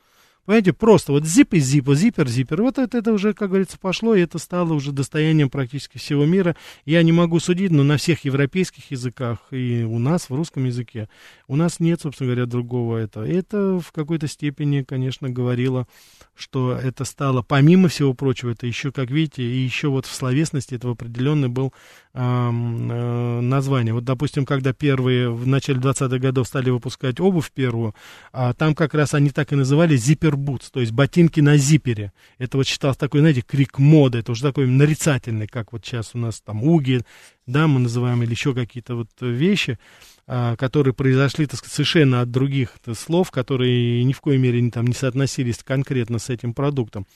[0.47, 2.63] Понимаете, просто вот зип и зип, зипер, зипер.
[2.63, 6.57] Вот это, это уже, как говорится, пошло, и это стало уже достоянием практически всего мира.
[6.85, 11.09] Я не могу судить, но на всех европейских языках и у нас в русском языке
[11.49, 13.25] у нас нет, собственно говоря, другого этого.
[13.25, 15.87] И это в какой-то степени, конечно, говорило,
[16.35, 20.75] что это стало, помимо всего прочего, это еще, как видите, и еще вот в словесности
[20.75, 21.73] это определенный был
[22.15, 23.95] э, э, название.
[23.95, 27.95] Вот, допустим, когда первые в начале 20-х годов стали выпускать обувь первую,
[28.33, 29.97] а там как раз они так и называли
[30.37, 32.13] зипербутс, то есть ботинки на зипере.
[32.39, 36.19] Это вот считалось такой, знаете, крик моды, это уже такой нарицательный, как вот сейчас у
[36.19, 37.03] нас там уги,
[37.47, 39.79] да, мы называем, или еще какие-то вот вещи,
[40.27, 44.71] а, которые произошли, так сказать, совершенно от других слов, которые ни в коей мере не,
[44.71, 47.07] там, не соотносились конкретно с этим продуктом.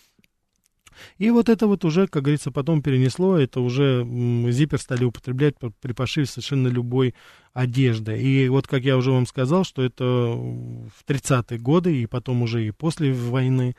[1.19, 4.07] И вот это вот уже, как говорится, потом перенесло, это уже
[4.51, 7.15] зиппер стали употреблять при пошиве совершенно любой
[7.53, 8.21] одежды.
[8.21, 12.67] И вот, как я уже вам сказал, что это в 30-е годы и потом уже
[12.67, 13.75] и после войны,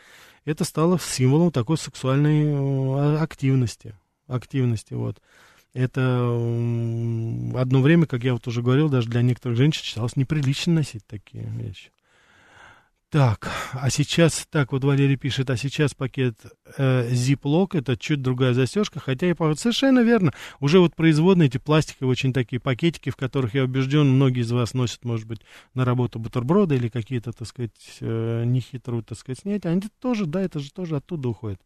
[0.45, 3.95] это стало символом такой сексуальной э, активности.
[4.28, 5.22] Активности, вот.
[5.74, 6.01] Это
[7.55, 11.45] одно время, как я вот уже говорил, даже для некоторых женщин считалось неприлично носить такие
[11.45, 11.91] вещи.
[13.12, 16.38] Так, а сейчас, так вот Валерий пишет, а сейчас пакет
[16.78, 20.32] э, Ziploc, это чуть другая застежка, хотя и совершенно верно,
[20.62, 24.74] уже вот производные эти пластиковые очень такие пакетики, в которых, я убежден, многие из вас
[24.74, 25.41] носят, может быть,
[25.74, 30.41] на работу бутерброды или какие-то, так сказать, э, нехитрую, так сказать, снять, они тоже, да,
[30.41, 31.59] это же тоже оттуда уходит.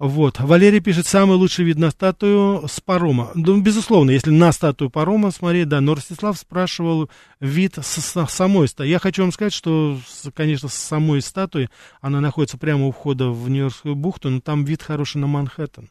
[0.00, 0.40] Вот.
[0.40, 3.30] Валерий пишет, самый лучший вид на статую с парома.
[3.36, 8.66] Ну, безусловно, если на статую парома смотреть, да, но Ростислав спрашивал вид с, с самой
[8.66, 8.88] статуи.
[8.88, 9.96] Я хочу вам сказать, что,
[10.34, 11.70] конечно, с самой статуи,
[12.00, 15.88] она находится прямо у входа в Нью-Йоркскую бухту, но там вид хороший на Манхэттен.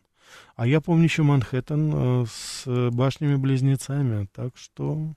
[0.58, 5.14] А я помню еще Манхэттен э, с башнями-близнецами, так что,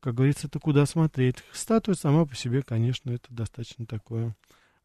[0.00, 1.36] как говорится, это куда смотреть.
[1.52, 4.34] Статуя сама по себе, конечно, это достаточно такое,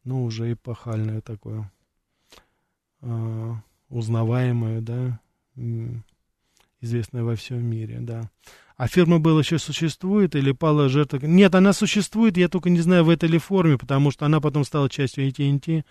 [0.04, 1.70] ну, уже эпохальное такое
[3.02, 3.54] э,
[4.80, 5.20] да,
[6.80, 8.30] известная во всем мире, да.
[8.76, 11.18] А фирма Белл еще существует или пала жертва?
[11.22, 14.64] Нет, она существует, я только не знаю, в этой ли форме, потому что она потом
[14.64, 15.84] стала частью AT&T.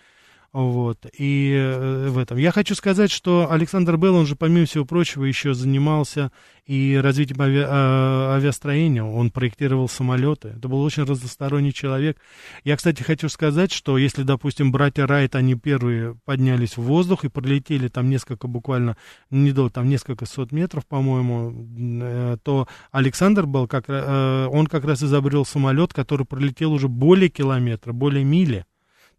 [0.52, 2.36] Вот, и э, в этом.
[2.36, 6.30] Я хочу сказать, что Александр Белл, он же, помимо всего прочего, еще занимался
[6.66, 7.64] и развитием ави...
[7.66, 10.48] а, авиастроения, он проектировал самолеты.
[10.48, 12.18] Это был очень разносторонний человек.
[12.64, 17.30] Я, кстати, хочу сказать, что если, допустим, братья Райт, они первые поднялись в воздух и
[17.30, 18.98] пролетели там несколько, буквально,
[19.30, 21.66] недолго, там несколько сот метров, по-моему,
[22.02, 27.30] э, то Александр был, как, э, он как раз изобрел самолет, который пролетел уже более
[27.30, 28.66] километра, более мили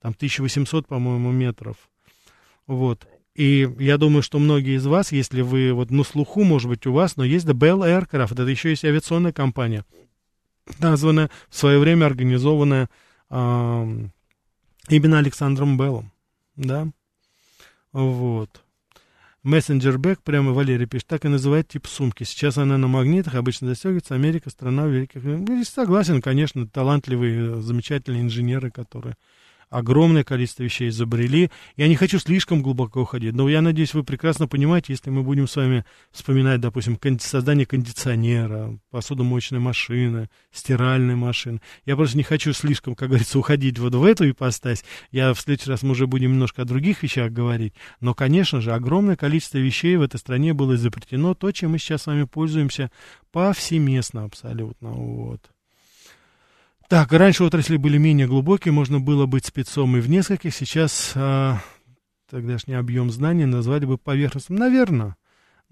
[0.03, 1.77] там 1800, по-моему, метров.
[2.67, 3.07] Вот.
[3.35, 6.91] И я думаю, что многие из вас, если вы вот на слуху, может быть, у
[6.91, 9.85] вас, но есть да Bell Aircraft, это еще есть авиационная компания,
[10.79, 12.89] названная, в свое время организованная
[13.29, 14.07] э,
[14.89, 16.11] именно Александром Беллом,
[16.57, 16.89] да,
[17.93, 18.61] вот.
[19.41, 22.23] Мессенджер Бэк, прямо Валерий пишет, так и называет тип сумки.
[22.23, 24.15] Сейчас она на магнитах, обычно застегивается.
[24.15, 25.21] Америка, страна великих...
[25.23, 29.15] Ну, согласен, конечно, талантливые, замечательные инженеры, которые
[29.73, 31.49] огромное количество вещей изобрели.
[31.75, 35.47] Я не хочу слишком глубоко уходить, но я надеюсь, вы прекрасно понимаете, если мы будем
[35.47, 41.59] с вами вспоминать, допустим, создание кондиционера, посудомоечной машины, стиральной машины.
[41.85, 44.85] Я просто не хочу слишком, как говорится, уходить вот в эту ипостась.
[45.11, 47.73] Я в следующий раз мы уже будем немножко о других вещах говорить.
[47.99, 51.33] Но, конечно же, огромное количество вещей в этой стране было изобретено.
[51.33, 52.91] То, чем мы сейчас с вами пользуемся
[53.31, 54.91] повсеместно абсолютно.
[54.91, 55.49] Вот.
[56.89, 61.59] Так, раньше отрасли были менее глубокие, можно было быть спецом и в нескольких, сейчас а,
[62.29, 64.59] тогдашний объем знаний назвали бы поверхностным.
[64.59, 65.15] Наверное,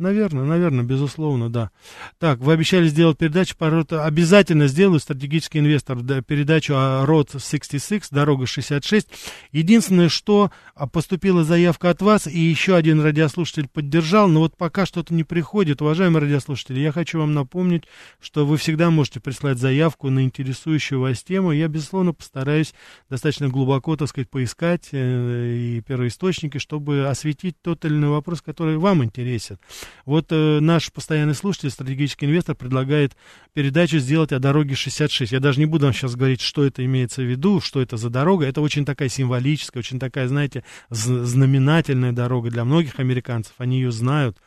[0.01, 1.69] Наверное, наверное, безусловно, да.
[2.17, 3.93] Так, вы обещали сделать передачу по рот...
[3.93, 9.07] Обязательно сделаю, стратегический инвестор, да, передачу о рот 66, дорога 66.
[9.51, 14.87] Единственное, что а, поступила заявка от вас, и еще один радиослушатель поддержал, но вот пока
[14.87, 15.83] что-то не приходит.
[15.83, 17.83] Уважаемые радиослушатели, я хочу вам напомнить,
[18.19, 21.51] что вы всегда можете прислать заявку на интересующую вас тему.
[21.51, 22.73] Я, безусловно, постараюсь
[23.07, 28.77] достаточно глубоко, так сказать, поискать э, и первоисточники, чтобы осветить тот или иной вопрос, который
[28.77, 29.59] вам интересен.
[30.05, 33.15] Вот э, наш постоянный слушатель, стратегический инвестор, предлагает
[33.53, 35.31] передачу сделать о дороге 66.
[35.31, 38.09] Я даже не буду вам сейчас говорить, что это имеется в виду, что это за
[38.09, 38.45] дорога.
[38.45, 43.53] Это очень такая символическая, очень такая, знаете, знаменательная дорога для многих американцев.
[43.57, 44.37] Они ее знают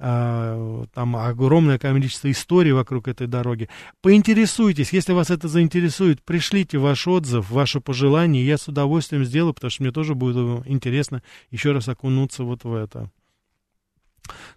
[0.00, 3.68] а, там огромное количество историй вокруг этой дороги.
[4.00, 9.70] Поинтересуйтесь, если вас это заинтересует, пришлите ваш отзыв, ваше пожелание, я с удовольствием сделаю, потому
[9.70, 13.10] что мне тоже будет интересно еще раз окунуться вот в это.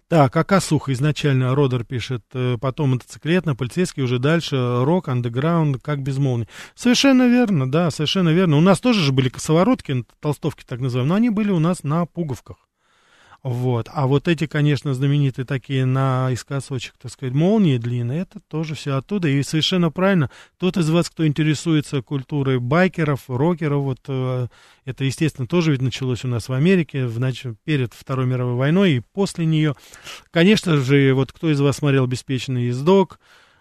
[0.08, 6.02] Так, а Косуха изначально Родер пишет, э, потом мотоциклетно, полицейский уже дальше, рок, андеграунд, как
[6.02, 6.48] без молнии.
[6.74, 8.58] Совершенно верно, да, совершенно верно.
[8.58, 12.04] У нас тоже же были косоворотки, толстовки так называемые, но они были у нас на
[12.06, 12.56] пуговках.
[13.42, 13.88] Вот.
[13.92, 18.76] А вот эти, конечно, знаменитые такие на из косочек, так сказать, молнии длинные, это тоже
[18.76, 19.28] все оттуда.
[19.28, 24.46] И совершенно правильно, тот из вас, кто интересуется культурой байкеров, рокеров, вот э,
[24.84, 27.44] это, естественно, тоже ведь началось у нас в Америке в нач...
[27.64, 29.74] перед Второй мировой войной и после нее.
[30.30, 33.18] Конечно же, вот кто из вас смотрел «Беспечный ездок»,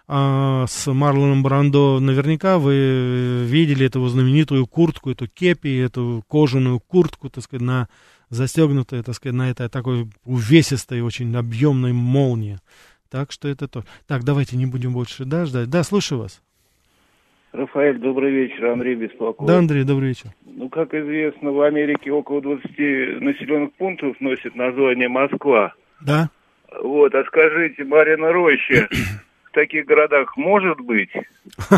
[0.07, 7.29] а, с Марлоном Брандо, наверняка вы видели эту знаменитую куртку, эту кепи, эту кожаную куртку,
[7.29, 7.87] так сказать, на
[8.29, 12.57] застегнутая, так сказать, на этой такой увесистой, очень объемной молнии.
[13.09, 13.83] Так что это то.
[14.07, 15.69] Так, давайте не будем больше да, ждать.
[15.69, 16.41] Да, слушаю вас.
[17.51, 18.67] Рафаэль, добрый вечер.
[18.67, 19.47] Андрей беспокоит.
[19.47, 20.29] Да, Андрей, добрый вечер.
[20.45, 22.63] Ну, как известно, в Америке около 20
[23.21, 25.73] населенных пунктов носит название Москва.
[25.99, 26.29] Да.
[26.81, 28.87] Вот, а скажите, Марина Роща,
[29.51, 31.09] в таких городах может быть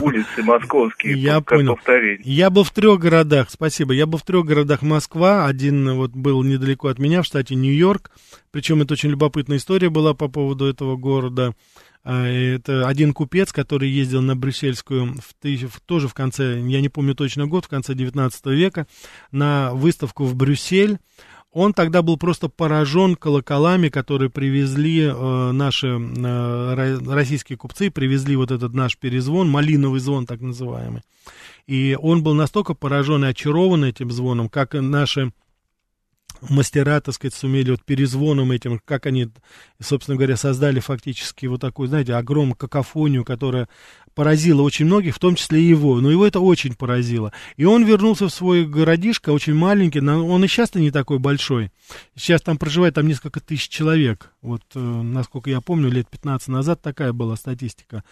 [0.02, 1.76] улицы московские, Я как понял.
[1.76, 2.22] повторение?
[2.24, 3.94] Я был в трех городах, спасибо.
[3.94, 5.46] Я был в трех городах Москва.
[5.48, 8.12] Один вот был недалеко от меня, в штате Нью-Йорк.
[8.52, 11.54] Причем это очень любопытная история была по поводу этого города.
[12.06, 16.90] А, Это один купец, который ездил на Брюссельскую в в- тоже в конце, я не
[16.90, 18.88] помню точно год, в конце 19 века,
[19.32, 20.98] на выставку в Брюссель.
[21.54, 28.36] Он тогда был просто поражен колоколами, которые привезли э, наши э, ро- российские купцы, привезли
[28.36, 31.04] вот этот наш перезвон, малиновый звон так называемый.
[31.68, 35.32] И он был настолько поражен и очарован этим звоном, как наши
[36.50, 39.30] мастера, так сказать, сумели вот перезвоном этим, как они,
[39.80, 43.70] собственно говоря, создали фактически вот такую, знаете, огромную какофонию, которая
[44.16, 46.00] поразила очень многих, в том числе и его.
[46.02, 47.32] Но его это очень поразило.
[47.58, 51.72] И он вернулся в свой городишко, очень маленький, он и сейчас-то не такой большой.
[52.16, 54.32] Сейчас там проживает там несколько тысяч человек.
[54.42, 58.04] Вот, э, насколько я помню, лет 15 назад такая была статистика.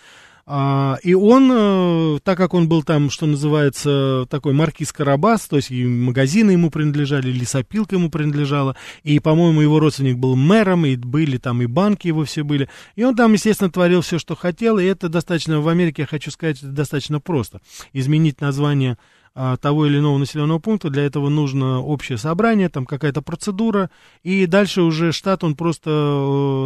[0.45, 5.57] А, и он, э, так как он был там, что называется, такой маркиз Карабас, то
[5.57, 10.85] есть и магазины ему принадлежали, и лесопилка ему принадлежала, и, по-моему, его родственник был мэром,
[10.85, 12.69] и были там и банки его все были.
[12.95, 16.31] И он там, естественно, творил все, что хотел, и это достаточно, в Америке, я хочу
[16.31, 17.61] сказать, это достаточно просто.
[17.93, 18.97] Изменить название
[19.33, 23.89] того или иного населенного пункта, для этого нужно общее собрание, там какая-то процедура,
[24.23, 25.89] и дальше уже штат, он просто,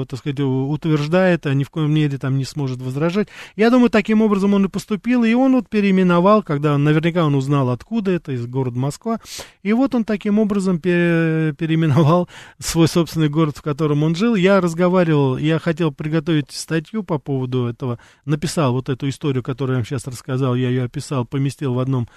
[0.01, 3.27] э, так сказать, утверждает, а ни в коем мере там не сможет возражать.
[3.55, 7.69] Я думаю, таким образом он и поступил, и он вот переименовал, когда наверняка он узнал,
[7.69, 9.19] откуда это, из города Москва,
[9.61, 14.33] и вот он таким образом пере- переименовал свой собственный город, в котором он жил.
[14.33, 19.77] Я разговаривал, я хотел приготовить статью по поводу этого, написал вот эту историю, которую я
[19.79, 22.07] вам сейчас рассказал, я ее описал, поместил в одном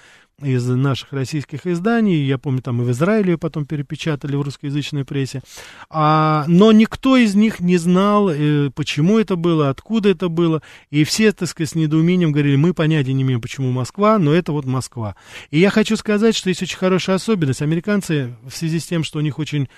[0.41, 5.41] из наших российских изданий, я помню, там и в Израиле потом перепечатали в русскоязычной прессе,
[5.89, 11.03] а, но никто из них не знал, э, почему это было, откуда это было, и
[11.03, 14.65] все, так сказать, с недоумением говорили, мы понятия не имеем, почему Москва, но это вот
[14.65, 15.15] Москва.
[15.51, 17.61] И я хочу сказать, что есть очень хорошая особенность.
[17.61, 19.69] Американцы в связи с тем, что у них очень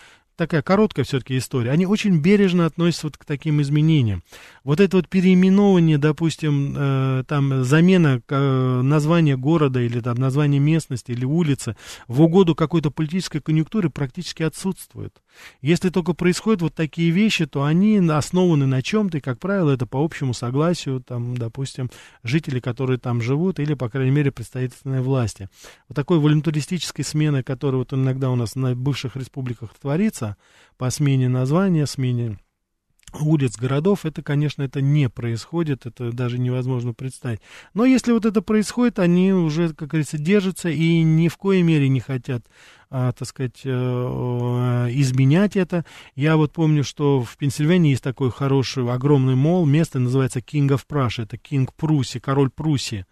[0.42, 4.24] такая короткая все-таки история, они очень бережно относятся вот к таким изменениям.
[4.64, 11.12] Вот это вот переименование, допустим, э, там замена э, названия города или там названия местности
[11.12, 11.76] или улицы
[12.08, 15.14] в угоду какой-то политической конъюнктуры практически отсутствует.
[15.62, 19.86] Если только происходят вот такие вещи, то они основаны на чем-то, и, как правило, это
[19.86, 21.90] по общему согласию, там, допустим,
[22.24, 25.50] жителей, которые там живут, или, по крайней мере, представительной власти.
[25.88, 30.31] Вот такой волюнтаристической смены, которая вот иногда у нас на бывших республиках творится,
[30.78, 32.40] по смене названия, смене
[33.20, 37.42] улиц, городов, это, конечно, это не происходит, это даже невозможно представить.
[37.74, 41.90] Но если вот это происходит, они уже, как говорится, держатся и ни в коей мере
[41.90, 42.46] не хотят,
[42.90, 43.70] а, так сказать, э,
[44.92, 45.86] изменять это.
[46.16, 50.82] Я вот помню, что в Пенсильвании есть такой хороший, огромный мол, место называется King of
[50.90, 53.06] Prussia, это King Пруссии, король Пруссии.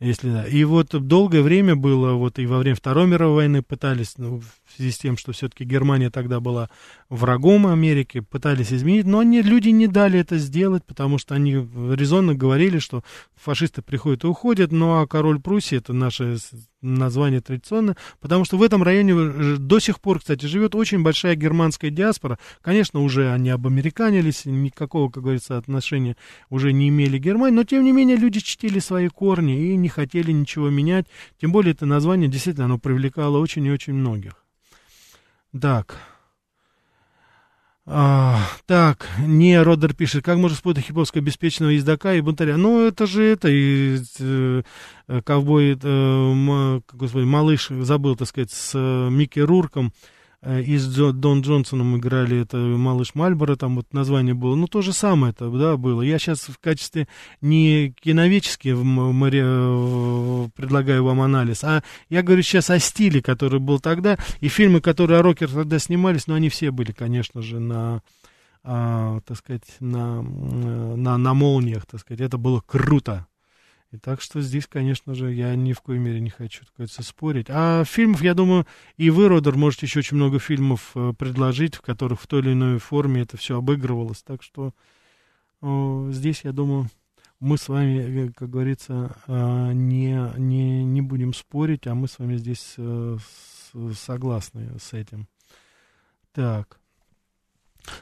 [0.00, 0.44] Если да.
[0.44, 4.42] И вот долгое время было, вот и во время Второй мировой войны пытались, ну,
[4.72, 6.70] в связи с тем, что все-таки Германия тогда была
[7.08, 12.34] врагом Америки, пытались изменить, но они, люди не дали это сделать, потому что они резонно
[12.34, 13.04] говорили, что
[13.36, 16.38] фашисты приходят и уходят, ну а король Пруссии, это наше
[16.80, 21.90] название традиционное, потому что в этом районе до сих пор, кстати, живет очень большая германская
[21.90, 22.38] диаспора.
[22.60, 26.16] Конечно, уже они обамериканились, никакого, как говорится, отношения
[26.50, 30.32] уже не имели Германии, но тем не менее люди чтили свои корни и не хотели
[30.32, 31.06] ничего менять.
[31.40, 34.41] Тем более это название действительно оно привлекало очень и очень многих.
[35.60, 35.96] Так.
[37.84, 42.56] А, так, не, Родер пишет, как можно спутать хиповского обеспеченного ездока и бунтаря?
[42.56, 44.62] Ну, это же это, и, э,
[45.24, 49.92] ковбой, э, м, господи, малыш, забыл, так сказать, с э, Микки Рурком,
[50.44, 54.82] и с Джо, Дон Джонсоном играли это «Малыш Мальборо», там вот название было, ну, то
[54.82, 56.02] же самое это, да, было.
[56.02, 57.06] Я сейчас в качестве
[57.40, 58.74] не киновечески
[60.56, 65.20] предлагаю вам анализ, а я говорю сейчас о стиле, который был тогда, и фильмы, которые
[65.20, 68.02] о рокерах тогда снимались, но они все были, конечно же, на
[68.64, 72.20] а, так сказать, на, на, на молниях, так сказать.
[72.20, 73.26] Это было круто.
[73.92, 77.06] И так что здесь, конечно же, я ни в коей мере не хочу, так сказать,
[77.06, 77.46] спорить.
[77.50, 78.66] А фильмов, я думаю,
[78.96, 82.52] и вы, Родер, можете еще очень много фильмов э, предложить, в которых в той или
[82.54, 84.22] иной форме это все обыгрывалось.
[84.22, 84.72] Так что
[85.60, 86.88] э, здесь, я думаю,
[87.38, 92.38] мы с вами, э, как говорится, не, не, не будем спорить, а мы с вами
[92.38, 92.76] здесь
[93.94, 95.28] согласны с этим.
[96.32, 96.81] Так.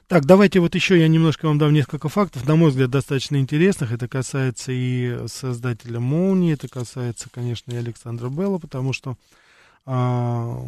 [0.08, 3.92] Так, давайте вот еще я немножко вам дам несколько фактов, на мой взгляд, достаточно интересных.
[3.92, 9.16] Это касается и создателя «Молнии», это касается, конечно, и Александра Белла, потому что...
[9.86, 10.64] А...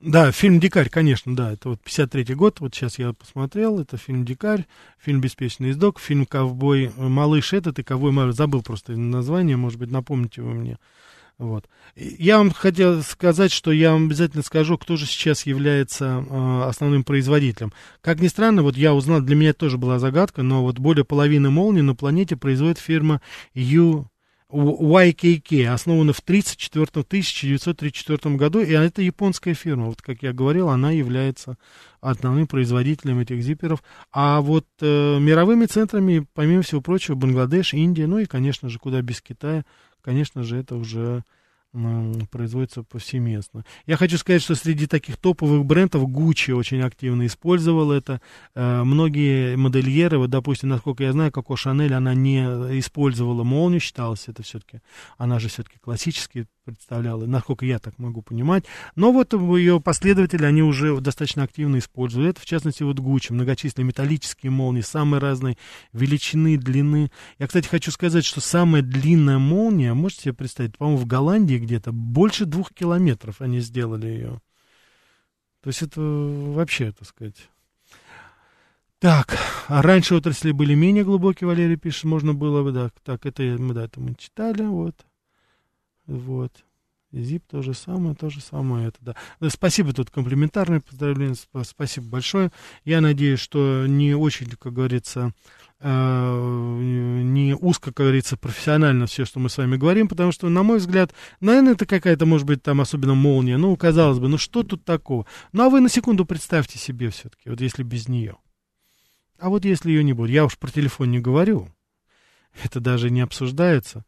[0.00, 4.24] Да, фильм «Дикарь», конечно, да, это вот 53-й год, вот сейчас я посмотрел, это фильм
[4.24, 4.66] «Дикарь»,
[4.98, 9.90] фильм «Беспечный издок», фильм «Ковбой малыш» этот и «Ковбой малыш», забыл просто название, может быть,
[9.90, 10.78] напомните вы мне.
[11.40, 11.64] Вот.
[11.96, 17.02] Я вам хотел сказать, что я вам обязательно скажу, кто же сейчас является э, основным
[17.02, 17.72] производителем.
[18.02, 21.48] Как ни странно, вот я узнал, для меня тоже была загадка, но вот более половины
[21.48, 23.22] молний на планете производит фирма
[23.54, 24.06] U
[24.52, 29.86] YKK, основана в 34 1934 году, и это японская фирма.
[29.86, 31.56] Вот, как я говорил, она является
[32.00, 33.82] основным производителем этих зиперов.
[34.12, 39.00] А вот э, мировыми центрами, помимо всего прочего, Бангладеш, Индия, ну и, конечно же, куда
[39.02, 39.64] без Китая,
[40.02, 41.22] конечно же, это уже
[42.30, 43.64] производится повсеместно.
[43.86, 48.20] Я хочу сказать, что среди таких топовых брендов Gucci очень активно использовал это.
[48.56, 52.40] Э, многие модельеры, вот, допустим, насколько я знаю, Коко Шанель, она не
[52.80, 54.80] использовала молнию, считалось это все-таки,
[55.16, 58.64] она же все-таки классический представляла, насколько я так могу понимать.
[58.96, 63.88] Но вот ее последователи, они уже достаточно активно используют это, в частности, вот Гуччи, многочисленные
[63.88, 65.56] металлические молнии, самые разные
[65.92, 67.10] величины, длины.
[67.38, 71.92] Я, кстати, хочу сказать, что самая длинная молния, можете себе представить, по-моему, в Голландии где-то
[71.92, 74.40] больше двух километров они сделали ее.
[75.62, 77.48] То есть это вообще, так сказать...
[78.98, 83.42] Так, а раньше отрасли были менее глубокие, Валерий пишет, можно было бы, да, так, это
[83.42, 84.94] мы, да, это мы читали, вот.
[86.10, 86.64] Вот.
[87.12, 88.98] Зип то же самое, то же самое это,
[89.40, 89.48] да.
[89.48, 92.50] Спасибо, тут комплиментарное поздравление, спасибо большое.
[92.84, 95.32] Я надеюсь, что не очень, как говорится,
[95.80, 96.80] э,
[97.22, 100.78] не узко, как говорится, профессионально все, что мы с вами говорим, потому что, на мой
[100.78, 104.84] взгляд, наверное, это какая-то, может быть, там особенно молния, ну, казалось бы, ну что тут
[104.84, 105.26] такого?
[105.52, 108.36] Ну, а вы на секунду представьте себе все-таки, вот если без нее.
[109.38, 111.68] А вот если ее не будет, я уж про телефон не говорю,
[112.64, 114.04] это даже не обсуждается.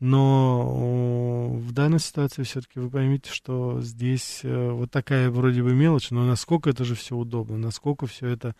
[0.00, 6.10] Но в данной ситуации все-таки вы поймите, что здесь э, вот такая вроде бы мелочь,
[6.10, 8.54] но насколько это же все удобно, насколько все это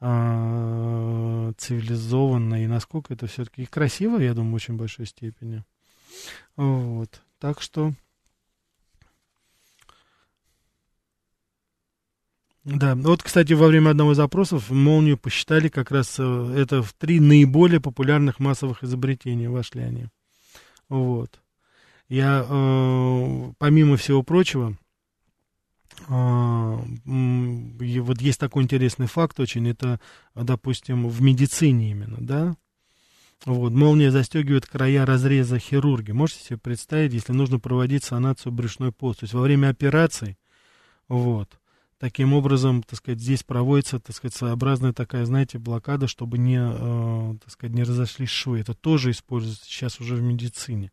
[0.00, 5.64] а, цивилизованно и насколько это все-таки красиво, я думаю, в очень большой степени.
[6.56, 7.22] Вот.
[7.38, 7.94] Так что
[12.64, 16.94] Да, вот, кстати, во время одного из запросов молнию посчитали как раз э, это в
[16.94, 20.06] три наиболее популярных массовых изобретения вошли они.
[20.88, 21.40] Вот.
[22.08, 24.78] Я, э, помимо всего прочего,
[26.08, 30.00] э, вот есть такой интересный факт очень, это,
[30.34, 32.56] допустим, в медицине именно, да,
[33.44, 36.12] вот, молния застегивает края разреза хирурги.
[36.12, 40.38] Можете себе представить, если нужно проводить санацию брюшной полости, то есть во время операции,
[41.08, 41.50] вот,
[41.98, 47.36] Таким образом, так сказать, здесь проводится, так сказать, своеобразная такая, знаете, блокада, чтобы не, э,
[47.42, 48.60] так сказать, не разошлись швы.
[48.60, 50.90] Это тоже используется сейчас уже в медицине.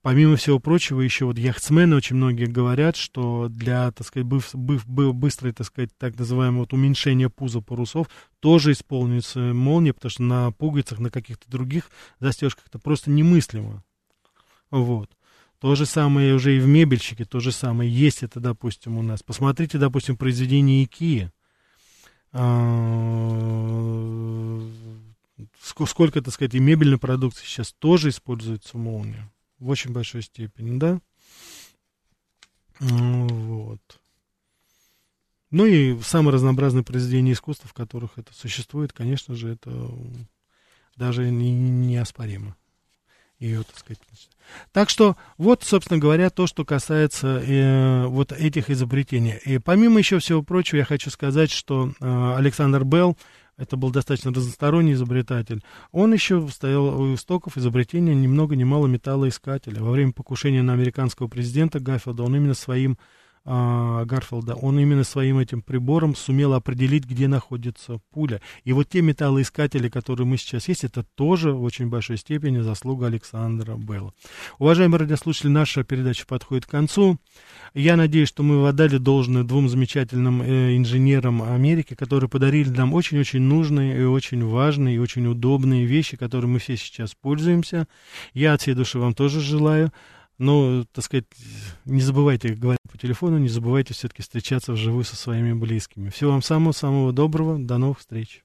[0.00, 4.86] Помимо всего прочего, еще вот яхтсмены очень многие говорят, что для, так сказать, быв, быв,
[4.86, 8.08] быв, быстрой, так сказать, так называемого вот уменьшения пуза парусов
[8.38, 13.82] тоже исполнится молния, потому что на пуговицах, на каких-то других застежках это просто немыслимо.
[14.70, 15.10] Вот.
[15.60, 19.24] То же самое уже и в мебельщике, то же самое есть это, допустим, у нас.
[19.24, 21.32] Посмотрите, допустим, произведение Икеи.
[22.32, 23.00] А,
[25.84, 29.28] сколько, так сказать, и мебельной продукции сейчас тоже используется молния.
[29.58, 31.00] В очень большой степени, да?
[32.78, 34.00] Вот.
[35.50, 39.90] Ну и самые разнообразные произведения искусства, в которых это существует, конечно же, это
[40.94, 42.56] даже неоспоримо
[43.38, 43.98] ее, так сказать.
[44.72, 49.38] Так что вот, собственно говоря, то, что касается э, вот этих изобретений.
[49.44, 53.16] И помимо еще всего прочего, я хочу сказать, что э, Александр Белл,
[53.56, 55.62] это был достаточно разносторонний изобретатель,
[55.92, 59.82] он еще стоял у истоков изобретения ни много ни металлоискателя.
[59.82, 62.98] Во время покушения на американского президента Гаффилда он именно своим
[63.50, 68.42] а, Гарфилда, он именно своим этим прибором сумел определить, где находится пуля.
[68.64, 73.06] И вот те металлоискатели, которые мы сейчас есть, это тоже в очень большой степени заслуга
[73.06, 74.12] Александра Белла.
[74.58, 77.16] Уважаемые радиослушатели, наша передача подходит к концу.
[77.72, 83.40] Я надеюсь, что мы отдали должное двум замечательным э, инженерам Америки, которые подарили нам очень-очень
[83.40, 87.88] нужные и очень важные и очень удобные вещи, которые мы все сейчас пользуемся.
[88.34, 89.90] Я от всей души вам тоже желаю
[90.38, 91.26] но, так сказать,
[91.84, 96.10] не забывайте говорить телефону, не забывайте все-таки встречаться вживую со своими близкими.
[96.10, 98.44] Всего вам самого-самого доброго, до новых встреч.